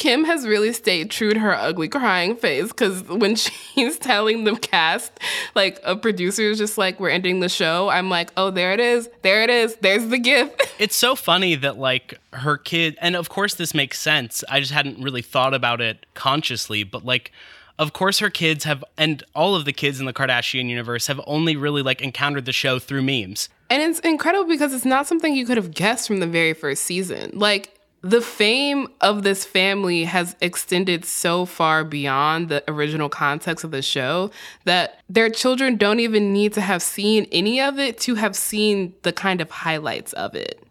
Kim 0.00 0.24
has 0.24 0.46
really 0.46 0.72
stayed 0.72 1.10
true 1.10 1.34
to 1.34 1.38
her 1.38 1.54
ugly 1.54 1.86
crying 1.86 2.34
face 2.34 2.68
because 2.68 3.02
when 3.04 3.36
she's 3.36 3.98
telling 3.98 4.44
the 4.44 4.56
cast, 4.56 5.12
like 5.54 5.78
a 5.84 5.94
producer 5.94 6.40
is 6.42 6.56
just 6.56 6.78
like, 6.78 6.98
we're 6.98 7.10
ending 7.10 7.40
the 7.40 7.50
show. 7.50 7.90
I'm 7.90 8.08
like, 8.08 8.32
oh, 8.38 8.50
there 8.50 8.72
it 8.72 8.80
is. 8.80 9.10
There 9.20 9.42
it 9.42 9.50
is. 9.50 9.76
There's 9.76 10.06
the 10.08 10.16
gift. 10.18 10.72
it's 10.78 10.96
so 10.96 11.14
funny 11.14 11.54
that 11.54 11.78
like 11.78 12.18
her 12.32 12.56
kid 12.56 12.96
and 13.02 13.14
of 13.14 13.28
course 13.28 13.56
this 13.56 13.74
makes 13.74 13.98
sense 13.98 14.42
i 14.48 14.60
just 14.60 14.72
hadn't 14.72 15.02
really 15.02 15.20
thought 15.20 15.52
about 15.52 15.80
it 15.80 16.06
consciously 16.14 16.84
but 16.84 17.04
like 17.04 17.32
of 17.78 17.92
course 17.92 18.20
her 18.20 18.30
kids 18.30 18.64
have 18.64 18.84
and 18.96 19.22
all 19.34 19.54
of 19.56 19.64
the 19.64 19.72
kids 19.72 19.98
in 20.00 20.06
the 20.06 20.12
kardashian 20.12 20.68
universe 20.68 21.08
have 21.08 21.20
only 21.26 21.56
really 21.56 21.82
like 21.82 22.00
encountered 22.00 22.44
the 22.44 22.52
show 22.52 22.78
through 22.78 23.02
memes 23.02 23.48
And 23.68 23.82
it's 23.82 23.98
incredible 24.00 24.48
because 24.48 24.72
it's 24.72 24.84
not 24.84 25.06
something 25.06 25.34
you 25.34 25.44
could 25.44 25.56
have 25.56 25.72
guessed 25.72 26.06
from 26.06 26.20
the 26.20 26.26
very 26.26 26.54
first 26.54 26.82
season. 26.82 27.30
Like, 27.34 27.79
the 28.02 28.22
fame 28.22 28.88
of 29.00 29.22
this 29.24 29.44
family 29.44 30.04
has 30.04 30.34
extended 30.40 31.04
so 31.04 31.44
far 31.44 31.84
beyond 31.84 32.48
the 32.48 32.64
original 32.66 33.08
context 33.08 33.62
of 33.62 33.72
the 33.72 33.82
show 33.82 34.30
that 34.64 35.00
their 35.08 35.28
children 35.28 35.76
don't 35.76 36.00
even 36.00 36.32
need 36.32 36.54
to 36.54 36.62
have 36.62 36.82
seen 36.82 37.26
any 37.30 37.60
of 37.60 37.78
it 37.78 37.98
to 37.98 38.14
have 38.14 38.34
seen 38.34 38.94
the 39.02 39.12
kind 39.12 39.40
of 39.40 39.50
highlights 39.50 40.14
of 40.14 40.34
it. 40.34 40.62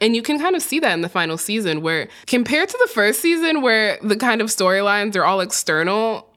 And 0.00 0.14
you 0.14 0.20
can 0.20 0.38
kind 0.38 0.54
of 0.54 0.62
see 0.62 0.80
that 0.80 0.92
in 0.92 1.00
the 1.00 1.08
final 1.08 1.38
season, 1.38 1.80
where 1.80 2.08
compared 2.26 2.68
to 2.68 2.78
the 2.78 2.92
first 2.92 3.20
season, 3.20 3.62
where 3.62 3.98
the 4.02 4.16
kind 4.16 4.42
of 4.42 4.48
storylines 4.48 5.16
are 5.16 5.24
all 5.24 5.40
external, 5.40 6.28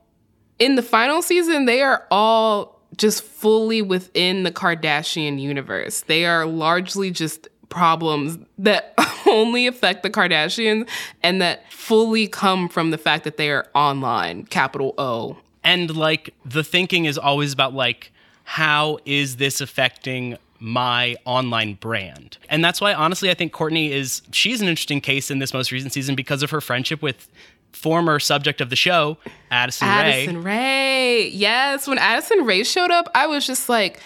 in 0.60 0.76
the 0.76 0.84
final 0.84 1.22
season, 1.22 1.66
they 1.66 1.82
are 1.82 2.08
all 2.10 2.80
just 2.96 3.22
fully 3.22 3.82
within 3.82 4.44
the 4.44 4.52
Kardashian 4.52 5.40
universe. 5.42 6.02
They 6.02 6.26
are 6.26 6.46
largely 6.46 7.12
just 7.12 7.50
problems 7.70 8.38
that 8.58 8.94
only 9.28 9.68
affect 9.68 10.04
the 10.04 10.10
Kardashians 10.10 10.88
and 11.24 11.42
that 11.42 11.72
fully 11.72 12.28
come 12.28 12.70
from 12.70 12.92
the 12.92 12.98
fact 12.98 13.24
that 13.24 13.38
they 13.38 13.50
are 13.50 13.68
online, 13.74 14.46
capital 14.46 14.94
O. 14.98 15.38
and 15.64 15.96
like 15.96 16.34
the 16.46 16.64
thinking 16.64 17.06
is 17.06 17.18
always 17.18 17.54
about 17.54 17.74
like 17.74 18.12
how 18.44 18.98
is 19.06 19.38
this 19.38 19.60
affecting 19.60 20.38
my 20.60 21.16
online 21.26 21.76
brand 21.76 22.38
and 22.50 22.66
that's 22.66 22.82
why 22.82 22.92
honestly 22.92 23.30
i 23.30 23.34
think 23.36 23.54
kourtney 23.54 23.92
is 23.92 24.24
she's 24.32 24.60
an 24.60 24.68
interesting 24.68 25.00
case 25.00 25.30
in 25.30 25.38
this 25.38 25.54
most 25.54 25.72
recent 25.72 25.94
season 25.94 26.16
because 26.16 26.42
of 26.42 26.50
her 26.50 26.60
friendship 26.60 27.00
with 27.00 27.28
former 27.72 28.20
subject 28.20 28.60
of 28.60 28.70
the 28.72 28.76
show 28.76 29.18
addison, 29.52 29.88
ray 29.88 29.94
Addison 29.94 30.44
Ray. 30.44 31.28
Yes, 31.30 31.88
when 31.88 31.98
Addison 31.98 32.46
Ray 32.46 32.64
showed 32.64 32.92
up, 32.92 33.10
I 33.14 33.28
was 33.28 33.46
just 33.46 33.70
like, 33.70 34.00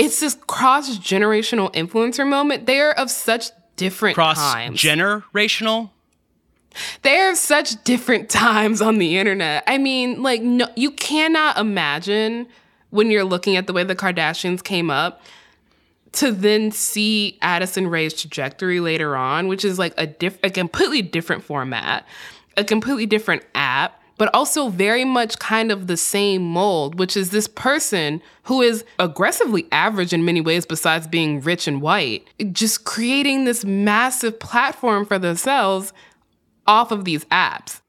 it's 0.00 0.20
this 0.20 0.36
cross 0.46 0.98
generational 0.98 1.72
influencer 1.74 2.26
moment. 2.26 2.66
They 2.66 2.80
are 2.80 2.92
of 2.92 3.10
such 3.10 3.50
different 3.76 4.14
cross 4.14 4.38
times. 4.38 4.80
generational 4.80 5.90
They 7.02 7.18
are 7.18 7.30
of 7.32 7.36
such 7.36 7.82
different 7.84 8.30
times 8.30 8.80
on 8.80 8.98
the 8.98 9.18
internet. 9.18 9.64
I 9.66 9.78
mean, 9.78 10.22
like, 10.22 10.40
no, 10.42 10.68
you 10.76 10.92
cannot 10.92 11.58
imagine 11.58 12.46
when 12.90 13.10
you're 13.10 13.24
looking 13.24 13.56
at 13.56 13.66
the 13.66 13.72
way 13.72 13.84
the 13.84 13.96
Kardashians 13.96 14.62
came 14.62 14.90
up 14.90 15.22
to 16.12 16.32
then 16.32 16.72
see 16.72 17.38
Addison 17.42 17.86
Ray's 17.86 18.14
trajectory 18.14 18.80
later 18.80 19.16
on, 19.16 19.48
which 19.48 19.64
is 19.64 19.78
like 19.78 19.94
a 19.96 20.06
diff- 20.06 20.38
a 20.42 20.50
completely 20.50 21.02
different 21.02 21.44
format, 21.44 22.06
a 22.56 22.64
completely 22.64 23.06
different 23.06 23.44
app, 23.54 23.99
but 24.20 24.28
also 24.34 24.68
very 24.68 25.02
much 25.02 25.38
kind 25.38 25.72
of 25.72 25.86
the 25.86 25.96
same 25.96 26.42
mold, 26.42 26.98
which 26.98 27.16
is 27.16 27.30
this 27.30 27.48
person 27.48 28.20
who 28.42 28.60
is 28.60 28.84
aggressively 28.98 29.66
average 29.72 30.12
in 30.12 30.26
many 30.26 30.42
ways 30.42 30.66
besides 30.66 31.06
being 31.06 31.40
rich 31.40 31.66
and 31.66 31.80
white, 31.80 32.28
just 32.52 32.84
creating 32.84 33.46
this 33.46 33.64
massive 33.64 34.38
platform 34.38 35.06
for 35.06 35.18
themselves 35.18 35.94
off 36.66 36.92
of 36.92 37.06
these 37.06 37.24
apps. 37.26 37.80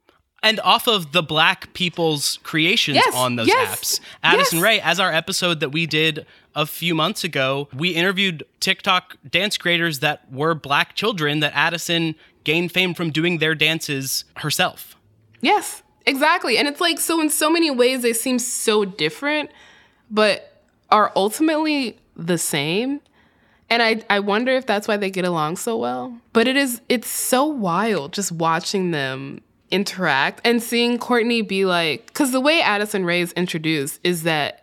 and 0.41 0.61
off 0.61 0.87
of 0.87 1.11
the 1.11 1.21
black 1.21 1.73
people's 1.73 2.39
creations 2.43 2.95
Yes, 2.95 3.13
on 3.13 3.35
those 3.35 3.47
yes, 3.49 3.99
apps. 3.99 3.99
Addison 4.23 4.59
yes. 4.59 4.63
Ray, 4.63 4.79
as 4.79 5.01
our 5.01 5.11
episode 5.11 5.59
that 5.59 5.71
we 5.71 5.85
did 5.85 6.25
a 6.55 6.65
few 6.65 6.95
months 6.95 7.25
ago, 7.25 7.67
we 7.75 7.89
interviewed 7.89 8.45
TikTok 8.61 9.17
dance 9.29 9.57
creators 9.57 9.99
that 9.99 10.31
were 10.31 10.55
black 10.55 10.95
children 10.95 11.41
that 11.41 11.51
Addison 11.53 12.15
gained 12.45 12.71
fame 12.71 12.93
from 12.93 13.11
doing 13.11 13.39
their 13.39 13.53
dances 13.53 14.23
herself. 14.37 14.95
Yes, 15.41 15.83
exactly. 16.05 16.57
And 16.57 16.67
it's 16.67 16.81
like, 16.81 16.99
so 16.99 17.21
in 17.21 17.29
so 17.29 17.49
many 17.49 17.71
ways, 17.71 18.01
they 18.01 18.13
seem 18.13 18.39
so 18.39 18.85
different, 18.85 19.51
but 20.09 20.63
are 20.89 21.11
ultimately 21.15 21.97
the 22.15 22.37
same. 22.37 23.01
And 23.69 23.81
I, 23.81 24.03
I 24.09 24.19
wonder 24.19 24.51
if 24.51 24.65
that's 24.65 24.87
why 24.87 24.97
they 24.97 25.09
get 25.09 25.25
along 25.25 25.57
so 25.57 25.77
well. 25.77 26.17
But 26.33 26.47
it 26.47 26.57
is, 26.57 26.81
it's 26.89 27.07
so 27.07 27.45
wild 27.45 28.11
just 28.11 28.31
watching 28.31 28.91
them 28.91 29.41
interact 29.71 30.41
and 30.45 30.61
seeing 30.61 30.99
Kourtney 30.99 31.47
be 31.47 31.65
like, 31.65 32.07
because 32.07 32.31
the 32.31 32.41
way 32.41 32.61
Addison 32.61 33.05
Ray 33.05 33.21
is 33.21 33.31
introduced 33.33 34.01
is 34.03 34.23
that 34.23 34.60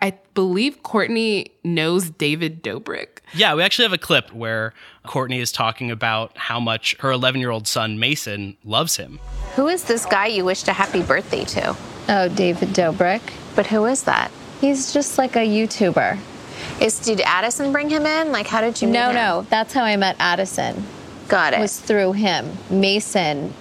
I 0.00 0.12
believe 0.34 0.82
Kourtney 0.82 1.50
knows 1.64 2.10
David 2.10 2.62
Dobrik. 2.62 3.18
Yeah, 3.34 3.54
we 3.54 3.62
actually 3.62 3.84
have 3.86 3.92
a 3.92 3.98
clip 3.98 4.32
where 4.32 4.74
Kourtney 5.06 5.40
is 5.40 5.50
talking 5.50 5.90
about 5.90 6.36
how 6.36 6.60
much 6.60 6.94
her 7.00 7.10
11 7.10 7.40
year 7.40 7.50
old 7.50 7.66
son, 7.66 7.98
Mason, 7.98 8.56
loves 8.64 8.96
him. 8.96 9.18
Who 9.54 9.68
is 9.68 9.84
this 9.84 10.04
guy 10.04 10.26
you 10.26 10.44
wished 10.44 10.68
a 10.68 10.72
happy 10.72 11.02
birthday 11.02 11.44
to? 11.44 11.76
Oh, 12.08 12.28
David 12.28 12.68
Dobrik. 12.70 13.22
But 13.54 13.66
who 13.66 13.86
is 13.86 14.02
that? 14.04 14.30
He's 14.60 14.92
just 14.92 15.18
like 15.18 15.34
a 15.36 15.46
YouTuber. 15.46 16.18
Is 16.80 17.00
did 17.00 17.20
Addison 17.22 17.72
bring 17.72 17.88
him 17.88 18.04
in? 18.06 18.32
Like, 18.32 18.46
how 18.46 18.60
did 18.60 18.80
you? 18.82 18.88
meet 18.88 18.94
No, 18.94 19.08
him? 19.08 19.14
no, 19.14 19.46
that's 19.48 19.72
how 19.72 19.82
I 19.82 19.96
met 19.96 20.16
Addison. 20.18 20.84
Got 21.28 21.54
it. 21.54 21.60
Was 21.60 21.80
through 21.80 22.12
him. 22.12 22.50
Mason 22.70 23.52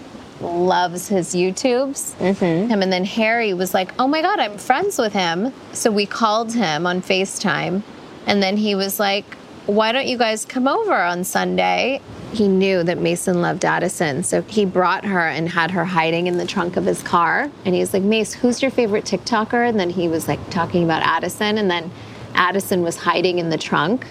loves 0.42 1.08
his 1.08 1.34
YouTubes. 1.34 2.16
Mm-hmm. 2.18 2.70
Him 2.70 2.82
and 2.82 2.92
then 2.92 3.06
Harry 3.06 3.54
was 3.54 3.74
like, 3.74 3.94
"Oh 4.00 4.08
my 4.08 4.22
god, 4.22 4.40
I'm 4.40 4.58
friends 4.58 4.98
with 4.98 5.14
him." 5.14 5.54
So 5.74 5.92
we 5.92 6.06
called 6.06 6.54
him 6.54 6.86
on 6.86 7.02
FaceTime, 7.02 7.84
and 8.26 8.44
then 8.44 8.58
he 8.58 8.76
was 8.76 9.00
like, 9.00 9.26
"Why 9.66 9.92
don't 9.92 10.08
you 10.08 10.18
guys 10.18 10.46
come 10.46 10.68
over 10.68 10.94
on 10.94 11.24
Sunday?" 11.24 12.02
He 12.34 12.50
knew 12.50 12.84
that 12.84 12.98
Mason 12.98 13.42
loved 13.42 13.64
Addison, 13.64 14.24
so 14.24 14.42
he 14.42 14.66
brought 14.66 15.06
her 15.06 15.26
and 15.28 15.48
had 15.48 15.72
her 15.72 15.86
hiding 15.86 16.28
in 16.28 16.38
the 16.38 16.46
trunk 16.46 16.76
of 16.76 16.86
his 16.86 17.02
car. 17.02 17.50
And 17.64 17.74
he 17.74 17.80
was 17.80 17.94
like, 17.94 18.04
"Mace, 18.04 18.34
who's 18.34 18.62
your 18.62 18.72
favorite 18.72 19.06
TikToker?" 19.06 19.68
And 19.68 19.80
then 19.80 19.90
he 19.90 20.08
was 20.08 20.28
like 20.28 20.50
talking 20.50 20.84
about 20.84 21.02
Addison, 21.02 21.58
and 21.58 21.72
then 21.72 21.92
Addison 22.34 22.82
was 22.82 22.98
hiding 22.98 23.40
in 23.40 23.50
the 23.50 23.58
trunk. 23.58 24.06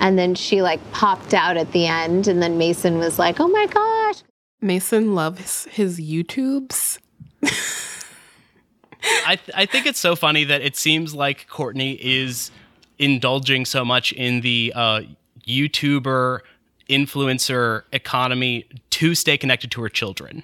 And 0.00 0.18
then 0.18 0.34
she 0.34 0.62
like 0.62 0.80
popped 0.92 1.34
out 1.34 1.56
at 1.56 1.70
the 1.72 1.86
end, 1.86 2.26
and 2.26 2.42
then 2.42 2.58
Mason 2.58 2.98
was 2.98 3.18
like, 3.18 3.38
"Oh 3.38 3.48
my 3.48 3.66
gosh!" 3.66 4.22
Mason 4.60 5.14
loves 5.14 5.66
his 5.70 5.98
YouTubes. 6.00 6.98
I, 9.26 9.36
th- 9.36 9.50
I 9.54 9.66
think 9.66 9.86
it's 9.86 9.98
so 9.98 10.14
funny 10.14 10.44
that 10.44 10.60
it 10.60 10.76
seems 10.76 11.14
like 11.14 11.46
Kourtney 11.48 11.98
is 11.98 12.50
indulging 12.98 13.64
so 13.64 13.84
much 13.84 14.12
in 14.12 14.42
the 14.42 14.72
uh, 14.76 15.00
YouTuber 15.46 16.40
influencer 16.88 17.82
economy 17.92 18.66
to 18.90 19.14
stay 19.14 19.38
connected 19.38 19.70
to 19.70 19.80
her 19.82 19.88
children. 19.88 20.42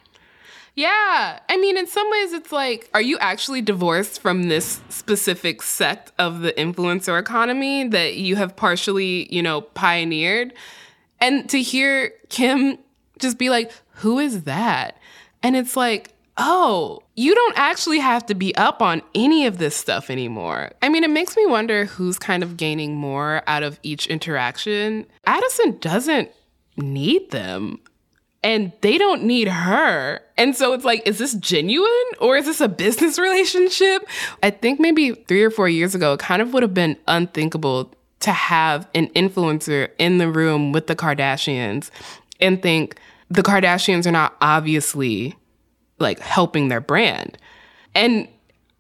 Yeah. 0.75 1.41
I 1.49 1.57
mean, 1.57 1.77
in 1.77 1.87
some 1.87 2.11
ways, 2.11 2.33
it's 2.33 2.53
like, 2.53 2.89
are 2.95 3.01
you 3.01 3.19
actually 3.19 3.63
divorced 3.63 4.21
from 4.21 4.45
this 4.45 4.81
specific 4.91 5.63
sect 5.63 6.13
of 6.19 6.41
the 6.41 6.53
influencer 6.53 7.19
economy 7.19 7.89
that 7.89 8.17
you 8.17 8.37
have 8.37 8.57
partially, 8.57 9.33
you 9.35 9.43
know, 9.43 9.63
pioneered? 9.63 10.53
And 11.19 11.49
to 11.51 11.63
hear 11.63 12.13
Kim 12.29 12.79
just 13.19 13.39
be 13.39 13.49
like, 13.49 13.73
who 13.97 14.19
is 14.19 14.43
that? 14.43 14.99
And 15.43 15.57
it's 15.57 15.77
like, 15.77 16.13
oh, 16.37 17.01
you 17.15 17.35
don't 17.35 17.59
actually 17.59 17.99
have 17.99 18.27
to 18.27 18.35
be 18.35 18.55
up 18.57 18.83
on 18.83 19.01
any 19.15 19.47
of 19.47 19.59
this 19.59 19.75
stuff 19.75 20.11
anymore. 20.11 20.71
I 20.83 20.89
mean, 20.89 21.03
it 21.03 21.11
makes 21.11 21.37
me 21.37 21.47
wonder 21.47 21.87
who's 21.87 22.19
kind 22.19 22.43
of 22.43 22.57
gaining 22.57 22.95
more 22.95 23.43
out 23.47 23.63
of 23.63 23.81
each 23.83 24.07
interaction. 24.07 25.07
Addison 25.25 25.79
doesn't 25.79 26.31
need 26.77 27.31
them 27.31 27.79
and 28.43 28.71
they 28.83 28.99
don't 28.99 29.25
need 29.25 29.49
her. 29.49 30.21
And 30.37 30.55
so 30.55 30.75
it's 30.75 30.85
like, 30.85 31.07
is 31.07 31.19
this 31.19 31.33
genuine 31.35 31.91
or 32.21 32.37
is 32.37 32.45
this 32.45 32.61
a 32.61 32.69
business 32.69 33.19
relationship? 33.19 34.07
I 34.43 34.51
think 34.51 34.79
maybe 34.79 35.13
three 35.13 35.43
or 35.43 35.51
four 35.51 35.69
years 35.69 35.95
ago, 35.95 36.13
it 36.13 36.21
kind 36.21 36.43
of 36.43 36.53
would 36.53 36.63
have 36.63 36.75
been 36.75 36.99
unthinkable 37.09 37.95
to 38.21 38.33
have 38.33 38.89
an 38.95 39.09
influencer 39.09 39.91
in 39.99 40.19
the 40.19 40.31
room 40.31 40.73
with 40.73 40.87
the 40.87 40.97
Kardashians 40.97 41.91
and 42.41 42.61
think 42.63 42.99
the 43.29 43.43
Kardashians 43.43 44.07
are 44.07 44.13
not 44.13 44.37
obviously 44.41 45.35
like 45.99 46.21
helping 46.21 46.69
their 46.69 46.81
brand. 46.81 47.39
And 47.95 48.29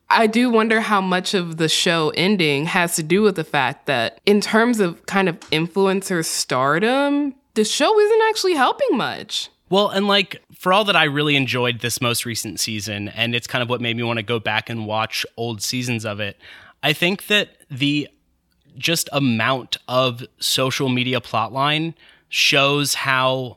I 0.08 0.26
do 0.26 0.50
wonder 0.50 0.80
how 0.80 1.00
much 1.00 1.34
of 1.34 1.56
the 1.56 1.68
show 1.68 2.12
ending 2.16 2.66
has 2.66 2.94
to 2.96 3.02
do 3.02 3.22
with 3.22 3.34
the 3.34 3.44
fact 3.44 3.86
that, 3.86 4.20
in 4.24 4.40
terms 4.40 4.78
of 4.78 5.04
kind 5.06 5.28
of 5.28 5.40
influencer 5.50 6.24
stardom, 6.24 7.34
the 7.54 7.64
show 7.64 7.98
isn't 7.98 8.22
actually 8.28 8.54
helping 8.54 8.96
much. 8.96 9.50
Well, 9.68 9.88
and 9.88 10.06
like 10.06 10.42
for 10.54 10.72
all 10.72 10.84
that 10.84 10.94
I 10.94 11.04
really 11.04 11.34
enjoyed 11.34 11.80
this 11.80 12.00
most 12.00 12.24
recent 12.24 12.60
season, 12.60 13.08
and 13.08 13.34
it's 13.34 13.48
kind 13.48 13.62
of 13.62 13.68
what 13.68 13.80
made 13.80 13.96
me 13.96 14.04
want 14.04 14.18
to 14.18 14.22
go 14.22 14.38
back 14.38 14.70
and 14.70 14.86
watch 14.86 15.26
old 15.36 15.60
seasons 15.60 16.04
of 16.04 16.20
it, 16.20 16.36
I 16.84 16.92
think 16.92 17.26
that 17.26 17.56
the 17.68 18.08
just 18.76 19.08
amount 19.12 19.78
of 19.88 20.22
social 20.38 20.88
media 20.88 21.20
plotline 21.20 21.94
shows 22.28 22.94
how 22.94 23.56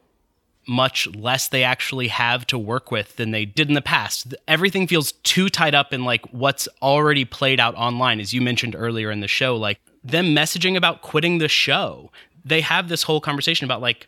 much 0.70 1.08
less 1.16 1.48
they 1.48 1.64
actually 1.64 2.08
have 2.08 2.46
to 2.46 2.58
work 2.58 2.92
with 2.92 3.16
than 3.16 3.32
they 3.32 3.44
did 3.44 3.68
in 3.68 3.74
the 3.74 3.82
past. 3.82 4.36
Everything 4.48 4.88
feels 4.88 5.14
too 5.24 5.50
tied 5.50 5.74
up 5.74 5.92
in 5.92 6.06
like 6.06 6.24
what's 6.32 6.68
already 6.82 7.26
played 7.26 7.60
out 7.60 7.76
online, 7.76 8.20
as 8.20 8.34
you 8.34 8.42
mentioned 8.42 8.76
earlier 8.78 9.10
in 9.10 9.20
the 9.20 9.28
show, 9.28 9.56
like 9.56 9.80
them 10.04 10.28
messaging 10.28 10.78
about 10.78 11.02
quitting 11.02 11.40
the 11.40 11.48
show. 11.48 12.12
They 12.46 12.62
have 12.62 12.88
this 12.88 13.04
whole 13.04 13.20
conversation 13.20 13.66
about 13.66 13.82
like, 13.82 14.08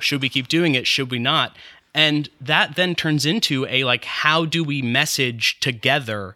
should 0.00 0.22
we 0.22 0.30
keep 0.30 0.48
doing 0.48 0.74
it? 0.74 0.86
Should 0.86 1.10
we 1.10 1.18
not? 1.18 1.54
And 1.94 2.30
that 2.40 2.76
then 2.76 2.94
turns 2.94 3.26
into 3.26 3.66
a 3.66 3.84
like, 3.84 4.04
how 4.04 4.46
do 4.46 4.64
we 4.64 4.80
message 4.80 5.60
together 5.60 6.34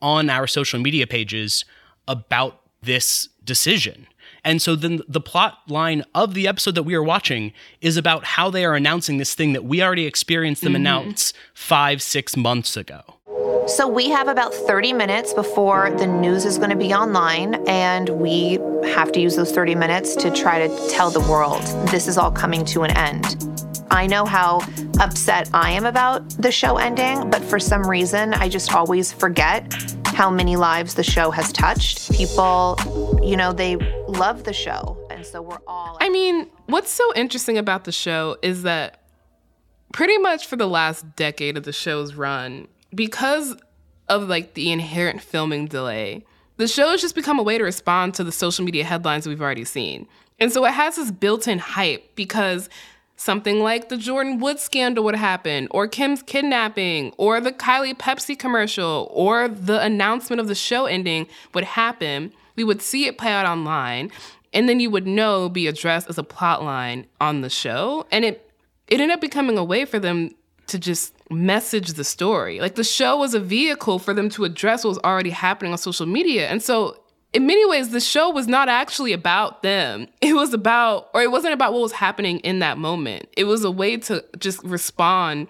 on 0.00 0.30
our 0.30 0.46
social 0.46 0.80
media 0.80 1.06
pages 1.06 1.64
about 2.08 2.60
this 2.82 3.28
decision? 3.44 4.06
And 4.44 4.60
so 4.60 4.74
then 4.74 5.00
the 5.08 5.20
plot 5.20 5.58
line 5.68 6.04
of 6.14 6.34
the 6.34 6.48
episode 6.48 6.74
that 6.74 6.82
we 6.82 6.94
are 6.94 7.02
watching 7.02 7.52
is 7.80 7.96
about 7.96 8.24
how 8.24 8.50
they 8.50 8.64
are 8.64 8.74
announcing 8.74 9.18
this 9.18 9.34
thing 9.34 9.52
that 9.52 9.64
we 9.64 9.82
already 9.82 10.06
experienced 10.06 10.62
them 10.62 10.72
Mhm. 10.72 10.76
announce 10.76 11.32
five, 11.54 12.02
six 12.02 12.36
months 12.36 12.76
ago. 12.76 13.02
So 13.68 13.86
we 13.86 14.10
have 14.10 14.26
about 14.26 14.52
30 14.52 14.92
minutes 14.92 15.32
before 15.32 15.90
the 15.96 16.06
news 16.06 16.44
is 16.44 16.58
going 16.58 16.70
to 16.70 16.76
be 16.76 16.92
online, 16.92 17.62
and 17.68 18.08
we 18.08 18.58
have 18.92 19.12
to 19.12 19.20
use 19.20 19.36
those 19.36 19.52
30 19.52 19.76
minutes 19.76 20.16
to 20.16 20.30
try 20.32 20.66
to 20.66 20.88
tell 20.88 21.10
the 21.10 21.20
world 21.20 21.62
this 21.88 22.08
is 22.08 22.18
all 22.18 22.32
coming 22.32 22.64
to 22.66 22.82
an 22.82 22.90
end. 22.96 23.36
I 23.92 24.06
know 24.08 24.24
how 24.24 24.62
upset 25.00 25.48
I 25.54 25.70
am 25.72 25.86
about 25.86 26.28
the 26.30 26.50
show 26.50 26.78
ending, 26.78 27.30
but 27.30 27.44
for 27.44 27.60
some 27.60 27.88
reason, 27.88 28.34
I 28.34 28.48
just 28.48 28.74
always 28.74 29.12
forget 29.12 29.72
how 30.22 30.30
many 30.30 30.54
lives 30.54 30.94
the 30.94 31.02
show 31.02 31.32
has 31.32 31.52
touched. 31.52 32.12
People, 32.12 32.78
you 33.24 33.36
know, 33.36 33.52
they 33.52 33.74
love 34.06 34.44
the 34.44 34.52
show, 34.52 34.96
and 35.10 35.26
so 35.26 35.42
we're 35.42 35.58
all. 35.66 35.98
I 36.00 36.10
mean, 36.10 36.48
what's 36.66 36.92
so 36.92 37.12
interesting 37.16 37.58
about 37.58 37.82
the 37.82 37.90
show 37.90 38.36
is 38.40 38.62
that 38.62 39.02
pretty 39.92 40.16
much 40.18 40.46
for 40.46 40.54
the 40.54 40.68
last 40.68 41.16
decade 41.16 41.56
of 41.56 41.64
the 41.64 41.72
show's 41.72 42.14
run, 42.14 42.68
because 42.94 43.56
of 44.08 44.28
like 44.28 44.54
the 44.54 44.70
inherent 44.70 45.20
filming 45.20 45.66
delay, 45.66 46.24
the 46.56 46.68
show 46.68 46.90
has 46.90 47.00
just 47.00 47.16
become 47.16 47.40
a 47.40 47.42
way 47.42 47.58
to 47.58 47.64
respond 47.64 48.14
to 48.14 48.22
the 48.22 48.30
social 48.30 48.64
media 48.64 48.84
headlines 48.84 49.26
we've 49.26 49.42
already 49.42 49.64
seen. 49.64 50.06
And 50.38 50.52
so 50.52 50.64
it 50.64 50.70
has 50.70 50.94
this 50.94 51.10
built 51.10 51.48
in 51.48 51.58
hype 51.58 52.14
because 52.14 52.68
something 53.22 53.60
like 53.60 53.88
the 53.88 53.96
Jordyn 53.96 54.40
Woods 54.40 54.62
scandal 54.62 55.04
would 55.04 55.14
happen, 55.14 55.68
or 55.70 55.86
Kim's 55.86 56.22
kidnapping, 56.22 57.12
or 57.16 57.40
the 57.40 57.52
Kylie 57.52 57.96
Pepsi 57.96 58.36
commercial, 58.36 59.08
or 59.12 59.48
the 59.48 59.80
announcement 59.80 60.40
of 60.40 60.48
the 60.48 60.54
show 60.56 60.86
ending 60.86 61.28
would 61.54 61.64
happen. 61.64 62.32
We 62.56 62.64
would 62.64 62.82
see 62.82 63.06
it 63.06 63.18
play 63.18 63.30
out 63.30 63.46
online, 63.46 64.10
and 64.52 64.68
then 64.68 64.80
you 64.80 64.90
would 64.90 65.06
know 65.06 65.48
be 65.48 65.68
addressed 65.68 66.10
as 66.10 66.18
a 66.18 66.24
plot 66.24 66.64
line 66.64 67.06
on 67.20 67.42
the 67.42 67.50
show. 67.50 68.06
And 68.10 68.24
it 68.24 68.50
it 68.88 69.00
ended 69.00 69.14
up 69.14 69.20
becoming 69.20 69.56
a 69.56 69.64
way 69.64 69.84
for 69.84 69.98
them 69.98 70.34
to 70.66 70.78
just 70.78 71.14
message 71.30 71.92
the 71.92 72.04
story. 72.04 72.60
Like 72.60 72.74
the 72.74 72.84
show 72.84 73.16
was 73.16 73.34
a 73.34 73.40
vehicle 73.40 73.98
for 73.98 74.12
them 74.12 74.28
to 74.30 74.44
address 74.44 74.84
what 74.84 74.90
was 74.90 74.98
already 74.98 75.30
happening 75.30 75.72
on 75.72 75.78
social 75.78 76.06
media. 76.06 76.48
And 76.48 76.62
so 76.62 77.01
in 77.32 77.46
many 77.46 77.64
ways, 77.66 77.90
the 77.90 78.00
show 78.00 78.30
was 78.30 78.46
not 78.46 78.68
actually 78.68 79.12
about 79.12 79.62
them. 79.62 80.08
It 80.20 80.34
was 80.34 80.54
about, 80.54 81.08
or 81.14 81.22
it 81.22 81.30
wasn't 81.30 81.54
about 81.54 81.72
what 81.72 81.82
was 81.82 81.92
happening 81.92 82.38
in 82.40 82.60
that 82.60 82.78
moment. 82.78 83.28
It 83.36 83.44
was 83.44 83.64
a 83.64 83.70
way 83.70 83.96
to 83.98 84.24
just 84.38 84.62
respond 84.62 85.48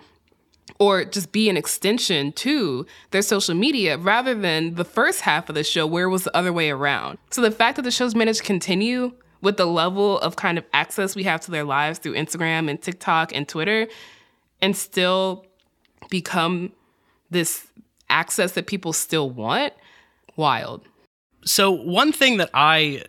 or 0.78 1.04
just 1.04 1.30
be 1.30 1.48
an 1.48 1.56
extension 1.56 2.32
to 2.32 2.86
their 3.10 3.22
social 3.22 3.54
media 3.54 3.98
rather 3.98 4.34
than 4.34 4.74
the 4.74 4.84
first 4.84 5.20
half 5.20 5.48
of 5.48 5.54
the 5.54 5.62
show 5.62 5.86
where 5.86 6.06
it 6.06 6.10
was 6.10 6.24
the 6.24 6.36
other 6.36 6.52
way 6.52 6.70
around. 6.70 7.18
So 7.30 7.40
the 7.40 7.50
fact 7.50 7.76
that 7.76 7.82
the 7.82 7.90
show's 7.90 8.14
managed 8.14 8.40
to 8.40 8.44
continue 8.44 9.12
with 9.40 9.56
the 9.56 9.66
level 9.66 10.18
of 10.20 10.36
kind 10.36 10.58
of 10.58 10.64
access 10.72 11.14
we 11.14 11.24
have 11.24 11.40
to 11.42 11.50
their 11.50 11.64
lives 11.64 11.98
through 11.98 12.14
Instagram 12.14 12.70
and 12.70 12.80
TikTok 12.80 13.34
and 13.34 13.46
Twitter 13.46 13.88
and 14.60 14.76
still 14.76 15.44
become 16.08 16.72
this 17.30 17.66
access 18.08 18.52
that 18.52 18.66
people 18.66 18.92
still 18.92 19.30
want. 19.30 19.72
Wild. 20.36 20.82
So, 21.44 21.70
one 21.70 22.12
thing 22.12 22.36
that 22.36 22.50
I 22.54 23.04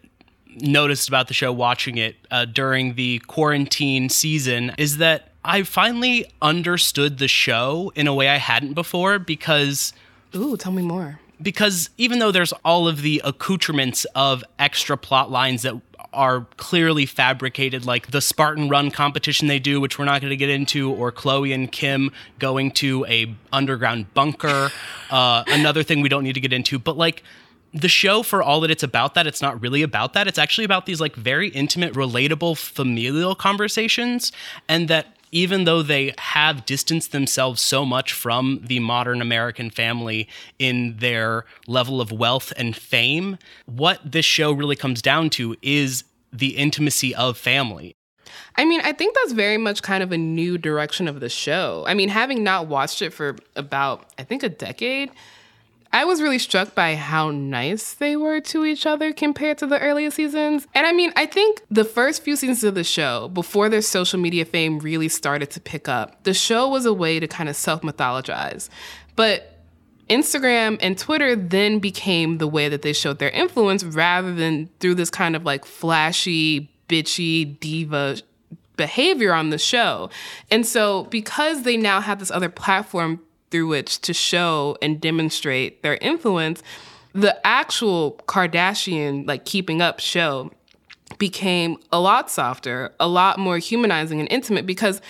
noticed 0.56 1.08
about 1.08 1.28
the 1.28 1.34
show 1.34 1.52
watching 1.52 1.98
it 1.98 2.16
uh, 2.32 2.46
during 2.46 2.96
the 2.96 3.20
quarantine 3.20 4.10
season 4.10 4.72
is 4.78 4.98
that 4.98 5.32
I 5.44 5.64
finally 5.64 6.26
understood 6.42 7.18
the 7.18 7.28
show 7.28 7.92
in 7.96 8.08
a 8.08 8.14
way 8.14 8.30
I 8.30 8.38
hadn't 8.38 8.74
before 8.74 9.20
because. 9.20 9.94
Ooh, 10.36 10.58
tell 10.58 10.72
me 10.72 10.82
more. 10.82 11.20
Because 11.42 11.90
even 11.98 12.20
though 12.20 12.32
there's 12.32 12.54
all 12.64 12.88
of 12.88 13.02
the 13.02 13.22
accoutrements 13.26 14.06
of 14.16 14.44
extra 14.58 14.98
plot 14.98 15.30
lines 15.30 15.64
that 15.64 15.76
are 16.14 16.46
clearly 16.58 17.06
fabricated, 17.06 17.86
like 17.86 18.12
the 18.12 18.22
Spartan 18.22 18.70
Run 18.70 18.92
competition 18.92 19.48
they 19.48 19.60
do, 19.60 19.82
which 19.82 20.00
we're 20.00 20.06
not 20.06 20.22
going 20.22 20.30
to 20.30 20.38
get 20.38 20.50
into, 20.50 20.92
or 20.92 21.12
Khloe 21.12 21.54
and 21.54 21.72
Kim 21.72 22.12
going 22.40 22.72
to 22.72 23.06
a 23.08 23.36
underground 23.52 24.14
bunker. 24.14 24.72
Uh, 25.10 25.44
another 25.48 25.84
thing 25.84 26.02
we 26.02 26.10
don't 26.10 26.24
need 26.24 26.34
to 26.34 26.40
get 26.40 26.54
into, 26.54 26.80
but 26.80 26.96
like 26.96 27.24
the 27.74 27.88
show 27.88 28.22
for 28.24 28.44
all 28.44 28.62
that 28.62 28.70
it's 28.70 28.84
about 28.84 29.16
that 29.16 29.26
it's 29.26 29.42
not 29.42 29.60
really 29.62 29.82
about 29.82 30.14
that 30.14 30.28
it's 30.28 30.38
actually 30.38 30.64
about 30.64 30.86
these 30.86 31.02
like 31.02 31.16
very 31.16 31.50
intimate 31.50 31.94
relatable 31.94 32.56
familial 32.58 33.34
conversations 33.34 34.32
and 34.70 34.88
that 34.88 35.08
even 35.34 35.64
though 35.64 35.82
they 35.82 36.14
have 36.20 36.64
distanced 36.64 37.12
themselves 37.12 37.60
so 37.60 37.84
much 37.84 38.14
from 38.14 38.62
the 38.64 38.80
modern 38.80 39.20
American 39.20 39.72
family 39.72 40.30
in 40.60 40.96
their 40.98 41.44
level 41.66 42.00
of 42.00 42.12
wealth 42.12 42.54
and 42.56 42.76
fame, 42.76 43.40
what 43.66 44.00
this 44.06 44.26
show 44.26 44.52
really 44.52 44.76
comes 44.76 45.02
down 45.02 45.32
to 45.32 45.56
is 45.64 46.04
the 46.32 46.56
intimacy 46.56 47.16
of 47.16 47.36
family. 47.36 47.96
I 48.56 48.66
mean, 48.66 48.82
I 48.82 48.94
think 48.94 49.16
that's 49.16 49.32
very 49.32 49.58
much 49.58 49.82
kind 49.82 50.04
of 50.04 50.12
a 50.12 50.18
new 50.18 50.60
direction 50.60 51.08
of 51.08 51.20
the 51.20 51.30
show. 51.30 51.84
I 51.88 51.96
mean, 51.96 52.10
having 52.10 52.44
not 52.44 52.68
watched 52.68 53.02
it 53.02 53.12
for 53.12 53.36
about, 53.56 54.14
I 54.20 54.24
think, 54.24 54.44
a 54.44 54.50
decade, 54.50 55.10
I 55.94 56.06
was 56.06 56.24
really 56.24 56.40
struck 56.40 56.74
by 56.74 56.96
how 56.96 57.30
nice 57.30 57.94
they 57.94 58.16
were 58.16 58.42
to 58.42 58.66
each 58.66 58.88
other 58.88 59.14
compared 59.14 59.60
to 59.60 59.68
the 59.68 59.80
earlier 59.80 60.10
seasons. 60.10 60.68
And 60.74 60.88
I 60.88 60.92
mean, 60.92 61.14
I 61.16 61.28
think 61.28 61.62
the 61.70 61.86
first 61.86 62.24
few 62.24 62.36
seasons 62.36 62.64
of 62.64 62.74
the 62.74 62.84
show, 62.84 63.28
before 63.28 63.70
their 63.70 63.84
social 63.84 64.20
media 64.20 64.44
fame 64.44 64.80
really 64.80 65.08
started 65.08 65.52
to 65.52 65.62
pick 65.62 65.88
up, 65.88 66.24
the 66.24 66.34
show 66.34 66.68
was 66.68 66.88
a 66.88 66.94
way 66.94 67.20
to 67.20 67.28
kind 67.28 67.48
of 67.48 67.56
self 67.56 67.82
mythologize. 67.82 68.70
But 69.16 69.60
Instagram 70.10 70.80
and 70.82 70.98
Twitter 70.98 71.36
then 71.36 71.78
became 71.78 72.40
the 72.40 72.48
way 72.48 72.70
that 72.70 72.82
they 72.82 72.94
showed 72.94 73.20
their 73.20 73.30
influence 73.30 73.84
rather 73.84 74.34
than 74.34 74.70
through 74.80 74.96
this 74.96 75.12
kind 75.12 75.36
of 75.36 75.46
like 75.46 75.64
flashy, 75.64 76.72
bitchy 76.90 77.60
diva 77.60 78.18
behavior 78.78 79.32
on 79.32 79.52
the 79.52 79.60
show. 79.60 80.10
And 80.50 80.66
so, 80.66 81.04
because 81.06 81.62
they 81.62 81.78
now 81.78 82.02
have 82.02 82.18
this 82.18 82.32
other 82.32 82.50
platform 82.50 83.22
through 83.54 83.68
which 83.68 84.02
to 84.02 84.16
show 84.16 84.76
and 84.82 85.00
demonstrate 85.00 85.84
their 85.84 85.98
influence, 85.98 86.64
the 87.14 87.40
actual 87.46 88.20
Kardashian, 88.26 89.28
like 89.28 89.46
keeping 89.46 89.80
up 89.80 90.00
show 90.00 90.52
became 91.20 91.78
a 91.92 92.00
lot 92.00 92.32
softer, 92.32 92.92
a 93.00 93.08
lot 93.08 93.38
more 93.38 93.60
humanizing 93.60 94.20
and 94.20 94.28
intimate 94.32 94.66
because 94.66 95.02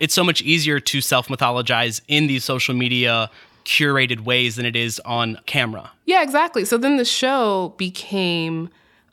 it's 0.00 0.14
so 0.14 0.24
much 0.24 0.42
easier 0.42 0.80
to 0.80 1.00
self 1.00 1.28
mythologize 1.28 2.00
in 2.08 2.26
these 2.26 2.44
social 2.44 2.74
media 2.74 3.30
curated 3.64 4.22
ways 4.22 4.56
than 4.56 4.66
it 4.66 4.74
is 4.74 5.00
on 5.04 5.38
camera. 5.46 5.92
Yeah, 6.04 6.24
exactly. 6.24 6.64
So 6.64 6.78
then 6.78 6.96
the 6.96 7.04
show 7.04 7.72
became 7.76 8.68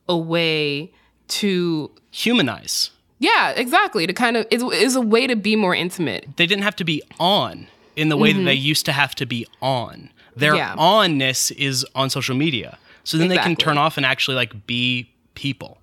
a 0.08 0.17
way 0.17 0.91
to 1.28 1.91
humanize. 2.10 2.89
Yeah, 3.19 3.52
exactly. 3.52 4.08
To 4.08 4.13
kind 4.13 4.36
of 4.36 4.47
is 4.49 4.63
is 4.63 4.95
a 4.95 5.02
way 5.02 5.28
to 5.28 5.36
be 5.36 5.56
more 5.56 5.75
intimate. 5.75 6.25
They 6.38 6.47
didn't 6.47 6.63
have 6.63 6.78
to 6.78 6.84
be 6.84 7.04
on 7.19 7.67
in 7.99 8.09
the 8.09 8.17
way 8.17 8.29
mm-hmm. 8.31 8.39
that 8.39 8.45
they 8.45 8.53
used 8.53 8.85
to 8.85 8.91
have 8.91 9.13
to 9.15 9.25
be 9.25 9.45
on. 9.62 10.09
Their 10.35 10.55
yeah. 10.55 10.75
onness 10.77 11.51
is 11.51 11.85
on 11.95 12.09
social 12.09 12.35
media. 12.35 12.77
So 13.03 13.17
then 13.17 13.31
exactly. 13.31 13.51
they 13.51 13.55
can 13.55 13.63
turn 13.63 13.77
off 13.77 13.97
and 13.97 14.05
actually 14.05 14.35
like 14.35 14.65
be 14.65 15.12
people. 15.35 15.79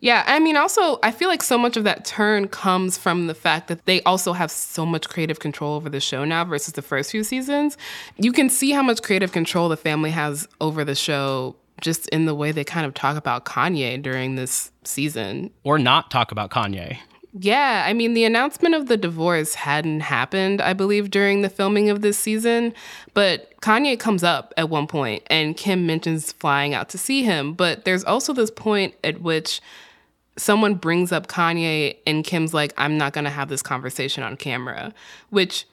Yeah, 0.00 0.22
I 0.26 0.38
mean, 0.38 0.56
also, 0.56 0.98
I 1.02 1.12
feel 1.12 1.28
like 1.28 1.42
so 1.42 1.56
much 1.56 1.78
of 1.78 1.84
that 1.84 2.04
turn 2.04 2.48
comes 2.48 2.98
from 2.98 3.26
the 3.26 3.34
fact 3.34 3.68
that 3.68 3.86
they 3.86 4.02
also 4.02 4.34
have 4.34 4.50
so 4.50 4.84
much 4.84 5.08
creative 5.08 5.38
control 5.38 5.76
over 5.76 5.88
the 5.88 6.00
show 6.00 6.24
now 6.24 6.44
versus 6.44 6.74
the 6.74 6.82
first 6.82 7.10
few 7.10 7.24
seasons. 7.24 7.78
You 8.18 8.32
can 8.32 8.50
see 8.50 8.72
how 8.72 8.82
much 8.82 9.02
creative 9.02 9.32
control 9.32 9.70
the 9.70 9.78
family 9.78 10.10
has 10.10 10.46
over 10.60 10.84
the 10.84 10.94
show 10.94 11.56
just 11.80 12.08
in 12.10 12.26
the 12.26 12.34
way 12.34 12.52
they 12.52 12.64
kind 12.64 12.84
of 12.84 12.92
talk 12.92 13.16
about 13.16 13.46
Kanye 13.46 14.02
during 14.02 14.34
this 14.34 14.70
season. 14.84 15.50
Or 15.62 15.78
not 15.78 16.10
talk 16.10 16.32
about 16.32 16.50
Kanye. 16.50 16.98
Yeah, 17.36 17.82
I 17.84 17.92
mean, 17.94 18.14
the 18.14 18.24
announcement 18.24 18.76
of 18.76 18.86
the 18.86 18.96
divorce 18.96 19.54
hadn't 19.54 20.00
happened, 20.00 20.62
I 20.62 20.72
believe, 20.72 21.10
during 21.10 21.42
the 21.42 21.48
filming 21.48 21.90
of 21.90 22.00
this 22.00 22.16
season. 22.16 22.72
But 23.12 23.60
Kanye 23.60 23.98
comes 23.98 24.22
up 24.22 24.54
at 24.56 24.70
one 24.70 24.86
point 24.86 25.24
and 25.26 25.56
Kim 25.56 25.84
mentions 25.84 26.30
flying 26.30 26.74
out 26.74 26.88
to 26.90 26.98
see 26.98 27.24
him. 27.24 27.52
But 27.52 27.84
there's 27.84 28.04
also 28.04 28.32
this 28.32 28.52
point 28.52 28.94
at 29.02 29.20
which 29.20 29.60
someone 30.36 30.76
brings 30.76 31.10
up 31.10 31.26
Kanye 31.26 31.96
and 32.06 32.24
Kim's 32.24 32.54
like, 32.54 32.72
I'm 32.76 32.96
not 32.96 33.12
going 33.12 33.24
to 33.24 33.30
have 33.30 33.48
this 33.48 33.62
conversation 33.62 34.22
on 34.22 34.36
camera, 34.36 34.94
which 35.30 35.66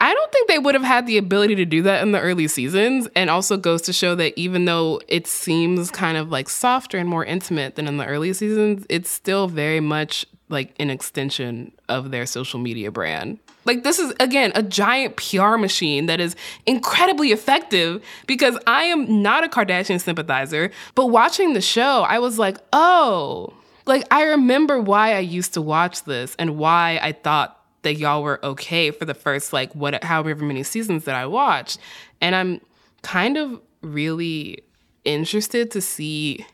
I 0.00 0.12
don't 0.12 0.32
think 0.32 0.48
they 0.48 0.58
would 0.58 0.74
have 0.74 0.82
had 0.82 1.06
the 1.06 1.16
ability 1.16 1.54
to 1.54 1.64
do 1.64 1.80
that 1.82 2.02
in 2.02 2.10
the 2.10 2.20
early 2.20 2.48
seasons. 2.48 3.06
And 3.14 3.30
also 3.30 3.56
goes 3.56 3.82
to 3.82 3.92
show 3.92 4.16
that 4.16 4.36
even 4.36 4.64
though 4.64 5.00
it 5.06 5.28
seems 5.28 5.92
kind 5.92 6.16
of 6.18 6.32
like 6.32 6.48
softer 6.48 6.98
and 6.98 7.08
more 7.08 7.24
intimate 7.24 7.76
than 7.76 7.86
in 7.86 7.98
the 7.98 8.06
early 8.06 8.32
seasons, 8.32 8.84
it's 8.88 9.08
still 9.08 9.46
very 9.46 9.78
much 9.78 10.26
like 10.54 10.74
an 10.78 10.88
extension 10.88 11.72
of 11.90 12.10
their 12.10 12.24
social 12.24 12.58
media 12.58 12.90
brand. 12.90 13.38
Like 13.66 13.82
this 13.82 13.98
is 13.98 14.14
again 14.20 14.52
a 14.54 14.62
giant 14.62 15.16
PR 15.16 15.56
machine 15.56 16.06
that 16.06 16.20
is 16.20 16.34
incredibly 16.64 17.32
effective 17.32 18.02
because 18.26 18.56
I 18.66 18.84
am 18.84 19.22
not 19.22 19.44
a 19.44 19.48
Kardashian 19.48 20.00
sympathizer, 20.00 20.70
but 20.94 21.06
watching 21.06 21.52
the 21.52 21.60
show, 21.60 22.02
I 22.02 22.18
was 22.18 22.38
like, 22.38 22.56
"Oh, 22.72 23.52
like 23.84 24.06
I 24.10 24.22
remember 24.22 24.80
why 24.80 25.14
I 25.14 25.18
used 25.18 25.52
to 25.54 25.62
watch 25.62 26.04
this 26.04 26.34
and 26.38 26.56
why 26.56 26.98
I 27.02 27.12
thought 27.12 27.60
that 27.82 27.96
y'all 27.96 28.22
were 28.22 28.42
okay 28.42 28.90
for 28.90 29.04
the 29.04 29.14
first 29.14 29.52
like 29.52 29.74
what 29.74 30.02
however 30.02 30.44
many 30.44 30.62
seasons 30.62 31.04
that 31.04 31.16
I 31.16 31.26
watched." 31.26 31.78
And 32.20 32.34
I'm 32.34 32.60
kind 33.02 33.36
of 33.36 33.60
really 33.82 34.62
interested 35.04 35.70
to 35.72 35.80
see 35.80 36.46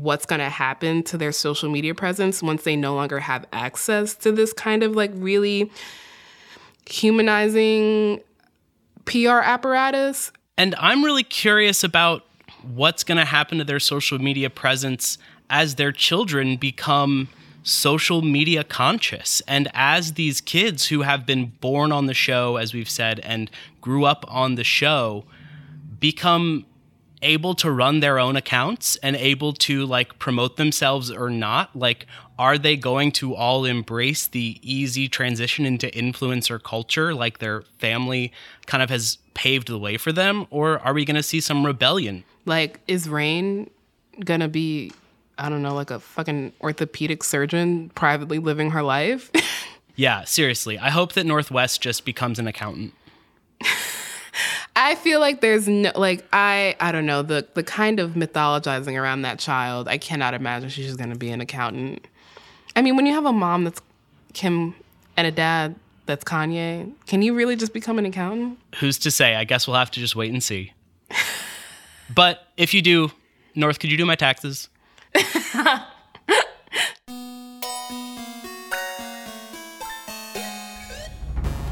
what's 0.00 0.26
going 0.26 0.40
to 0.40 0.50
happen 0.50 1.02
to 1.04 1.16
their 1.16 1.32
social 1.32 1.70
media 1.70 1.94
presence 1.94 2.42
once 2.42 2.64
they 2.64 2.76
no 2.76 2.94
longer 2.94 3.20
have 3.20 3.46
access 3.52 4.14
to 4.14 4.32
this 4.32 4.52
kind 4.52 4.82
of 4.82 4.94
like 4.94 5.10
really 5.14 5.70
humanizing 6.88 8.20
PR 9.04 9.40
apparatus. 9.42 10.32
And 10.58 10.74
I'm 10.78 11.04
really 11.04 11.22
curious 11.22 11.82
about 11.84 12.24
what's 12.62 13.04
going 13.04 13.18
to 13.18 13.24
happen 13.24 13.58
to 13.58 13.64
their 13.64 13.80
social 13.80 14.18
media 14.18 14.50
presence 14.50 15.18
as 15.48 15.76
their 15.76 15.92
children 15.92 16.56
become 16.56 17.28
social 17.62 18.22
media 18.22 18.62
conscious. 18.64 19.42
And 19.48 19.68
as 19.74 20.12
these 20.12 20.40
kids 20.40 20.86
who 20.88 21.02
have 21.02 21.26
been 21.26 21.52
born 21.60 21.92
on 21.92 22.06
the 22.06 22.14
show, 22.14 22.56
as 22.56 22.72
we've 22.72 22.90
said, 22.90 23.20
and 23.20 23.50
grew 23.80 24.04
up 24.04 24.24
on 24.28 24.54
the 24.54 24.64
show, 24.64 25.24
become 25.98 26.64
able 27.26 27.54
to 27.56 27.70
run 27.70 28.00
their 28.00 28.18
own 28.18 28.36
accounts 28.36 28.96
and 29.02 29.16
able 29.16 29.52
to 29.52 29.84
like 29.84 30.18
promote 30.18 30.56
themselves 30.56 31.10
or 31.10 31.28
not? 31.28 31.74
Like 31.76 32.06
are 32.38 32.58
they 32.58 32.76
going 32.76 33.12
to 33.12 33.34
all 33.34 33.64
embrace 33.64 34.26
the 34.26 34.58
easy 34.62 35.08
transition 35.08 35.64
into 35.64 35.86
influencer 35.88 36.62
culture 36.62 37.14
like 37.14 37.38
their 37.38 37.62
family 37.78 38.32
kind 38.66 38.82
of 38.82 38.90
has 38.90 39.18
paved 39.34 39.68
the 39.68 39.78
way 39.78 39.96
for 39.96 40.12
them? 40.12 40.46
Or 40.50 40.78
are 40.80 40.94
we 40.94 41.04
going 41.04 41.16
to 41.16 41.22
see 41.22 41.40
some 41.40 41.66
rebellion? 41.66 42.24
Like 42.44 42.80
is 42.86 43.08
Reign 43.08 43.70
going 44.24 44.40
to 44.40 44.48
be 44.48 44.90
i 45.36 45.50
don't 45.50 45.60
know 45.60 45.74
like 45.74 45.90
a 45.90 46.00
fucking 46.00 46.50
orthopedic 46.62 47.22
surgeon 47.22 47.90
privately 47.94 48.38
living 48.38 48.70
her 48.70 48.82
life? 48.82 49.30
Yeah 49.98 50.24
seriously. 50.24 50.78
I 50.78 50.90
hope 50.90 51.14
that 51.14 51.24
North 51.24 51.50
West 51.50 51.80
just 51.80 52.04
becomes 52.04 52.38
an 52.38 52.46
accountant 52.46 52.92
I 54.76 54.94
feel 54.94 55.20
like 55.20 55.40
there's 55.40 55.66
no 55.66 55.90
like 55.96 56.24
I 56.32 56.76
I 56.78 56.92
don't 56.92 57.06
know 57.06 57.22
the 57.22 57.46
the 57.54 57.64
kind 57.64 57.98
of 57.98 58.12
mythologizing 58.12 59.00
around 59.00 59.22
that 59.22 59.38
child. 59.38 59.88
I 59.88 59.96
cannot 59.96 60.34
imagine 60.34 60.68
she's 60.68 60.86
just 60.86 60.98
going 60.98 61.10
to 61.10 61.18
be 61.18 61.30
an 61.30 61.40
accountant. 61.40 62.06
I 62.76 62.82
mean, 62.82 62.94
when 62.94 63.06
you 63.06 63.14
have 63.14 63.24
a 63.24 63.32
mom 63.32 63.64
that's 63.64 63.80
Kim 64.34 64.74
and 65.16 65.26
a 65.26 65.30
dad 65.30 65.76
that's 66.04 66.24
Kanye, 66.24 66.92
can 67.06 67.22
you 67.22 67.34
really 67.34 67.56
just 67.56 67.72
become 67.72 67.98
an 67.98 68.04
accountant? 68.04 68.58
Who's 68.76 68.98
to 68.98 69.10
say? 69.10 69.34
I 69.34 69.44
guess 69.44 69.66
we'll 69.66 69.78
have 69.78 69.90
to 69.92 70.00
just 70.00 70.14
wait 70.14 70.30
and 70.30 70.42
see. 70.42 70.74
but 72.14 72.46
if 72.58 72.74
you 72.74 72.82
do, 72.82 73.10
North, 73.54 73.78
could 73.78 73.90
you 73.90 73.96
do 73.96 74.04
my 74.04 74.14
taxes? 74.14 74.68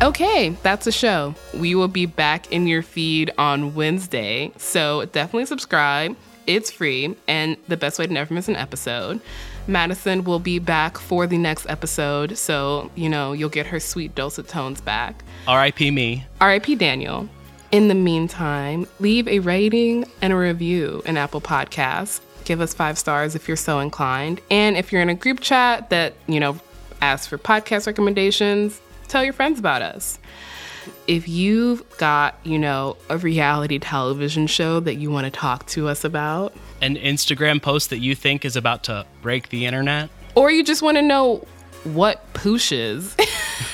Okay, 0.03 0.51
that's 0.63 0.87
a 0.87 0.93
show. 0.93 1.35
We 1.55 1.75
will 1.75 1.89
be 1.89 2.07
back 2.07 2.51
in 2.53 2.67
your 2.67 2.83
feed 2.83 3.31
on 3.39 3.75
Wednesday. 3.75 4.53
So 4.59 5.05
definitely 5.07 5.47
subscribe. 5.47 6.17
It's 6.47 6.71
free 6.71 7.17
and 7.27 7.57
the 7.69 7.77
best 7.77 7.99
way 7.99 8.07
to 8.07 8.13
never 8.13 8.35
miss 8.35 8.49
an 8.49 8.57
episode. 8.57 9.21
Madison 9.67 10.25
will 10.25 10.41
be 10.41 10.59
back 10.59 10.99
for 10.99 11.27
the 11.27 11.39
next 11.39 11.67
episode. 11.71 12.37
So, 12.37 12.91
you 12.95 13.09
know, 13.09 13.33
you'll 13.33 13.49
get 13.49 13.67
her 13.67 13.81
sweet 13.81 14.15
dulcet 14.15 14.49
tones 14.49 14.81
back. 14.81 15.25
R.I.P. 15.49 15.91
me. 15.91 16.27
R.I.P. 16.41 16.75
Daniel. 16.75 17.29
In 17.73 17.89
the 17.89 17.95
meantime, 17.95 18.87
leave 19.01 19.27
a 19.27 19.39
rating 19.39 20.05
and 20.21 20.33
a 20.33 20.37
review 20.37 21.03
in 21.07 21.17
Apple 21.17 21.41
Podcasts. 21.41 22.21
Give 22.45 22.61
us 22.61 22.75
five 22.75 22.99
stars 22.99 23.35
if 23.35 23.49
you're 23.49 23.57
so 23.57 23.81
inclined. 23.81 24.41
And 24.51 24.77
if 24.77 24.93
you're 24.93 25.01
in 25.01 25.09
a 25.09 25.15
group 25.15 25.41
chat 25.41 25.89
that, 25.91 26.13
you 26.27 26.41
know, 26.41 26.59
asks 27.01 27.27
for 27.27 27.39
podcast 27.39 27.87
recommendations, 27.87 28.81
tell 29.09 29.25
your 29.25 29.33
friends 29.33 29.59
about 29.59 29.83
us. 29.83 30.19
If 31.07 31.29
you've 31.29 31.83
got, 31.99 32.39
you 32.45 32.59
know, 32.59 32.97
a 33.09 33.17
reality 33.17 33.79
television 33.79 34.47
show 34.47 34.81
that 34.81 34.97
you 34.97 35.11
want 35.11 35.25
to 35.27 35.31
talk 35.31 35.67
to 35.69 35.89
us 35.89 36.05
about, 36.05 36.55
An 36.83 36.97
Instagram 36.97 37.63
post 37.63 37.91
that 37.91 37.99
you 37.99 38.15
think 38.15 38.45
is 38.45 38.57
about 38.57 38.85
to 38.85 39.07
break 39.23 39.49
the 39.49 39.67
internet? 39.67 40.11
or 40.35 40.51
you 40.51 40.65
just 40.65 40.83
want 40.83 40.97
to 40.97 41.03
know 41.03 41.47
what 41.85 42.33
poosh 42.35 42.73
is, 42.73 43.17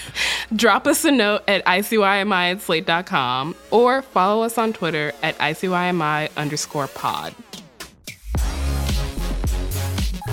drop 0.56 0.86
us 0.86 1.04
a 1.04 1.10
note 1.10 1.42
at 1.48 1.64
ICYMI 1.64 2.52
at 2.52 2.60
slate.com 2.60 3.54
or 3.70 4.02
follow 4.02 4.42
us 4.42 4.58
on 4.58 4.72
Twitter 4.72 5.12
at 5.22 5.38
ICYMI 5.38 6.36
underscore 6.36 6.86
pod. 6.88 7.34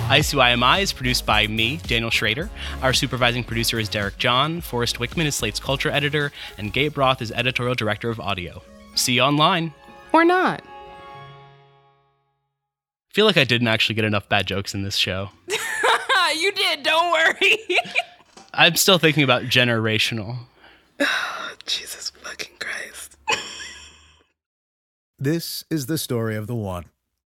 ICYMI 0.08 0.80
is 0.80 0.92
produced 0.94 1.26
by 1.26 1.46
me, 1.46 1.76
Daniel 1.86 2.08
Schroeder. 2.08 2.48
Our 2.80 2.94
supervising 2.94 3.44
producer 3.44 3.78
is 3.78 3.90
Derek 3.90 4.16
John. 4.16 4.62
Forrest 4.62 4.98
Wickman 4.98 5.26
is 5.26 5.34
Slate's 5.34 5.60
culture 5.60 5.90
editor, 5.90 6.32
and 6.56 6.72
Gabe 6.72 6.96
Roth 6.96 7.20
is 7.20 7.30
editorial 7.30 7.74
director 7.74 8.08
of 8.08 8.18
audio. 8.18 8.62
See 8.94 9.12
you 9.12 9.20
online. 9.20 9.74
Or 10.14 10.24
not. 10.24 10.62
I 10.62 10.64
feel 13.12 13.26
like 13.26 13.36
I 13.36 13.44
didn't 13.44 13.68
actually 13.68 13.96
get 13.96 14.06
enough 14.06 14.30
bad 14.30 14.46
jokes 14.46 14.72
in 14.72 14.82
this 14.82 14.96
show. 14.96 15.28
you 16.40 16.52
did, 16.52 16.84
don't 16.84 17.12
worry. 17.12 17.58
I'm 18.54 18.76
still 18.76 18.96
thinking 18.96 19.24
about 19.24 19.42
generational. 19.42 20.38
Jesus 21.66 22.08
fucking 22.08 22.56
Christ. 22.58 23.18
This 25.18 25.64
is 25.68 25.84
the 25.84 25.98
story 25.98 26.34
of 26.34 26.46
the 26.46 26.54
one. 26.54 26.86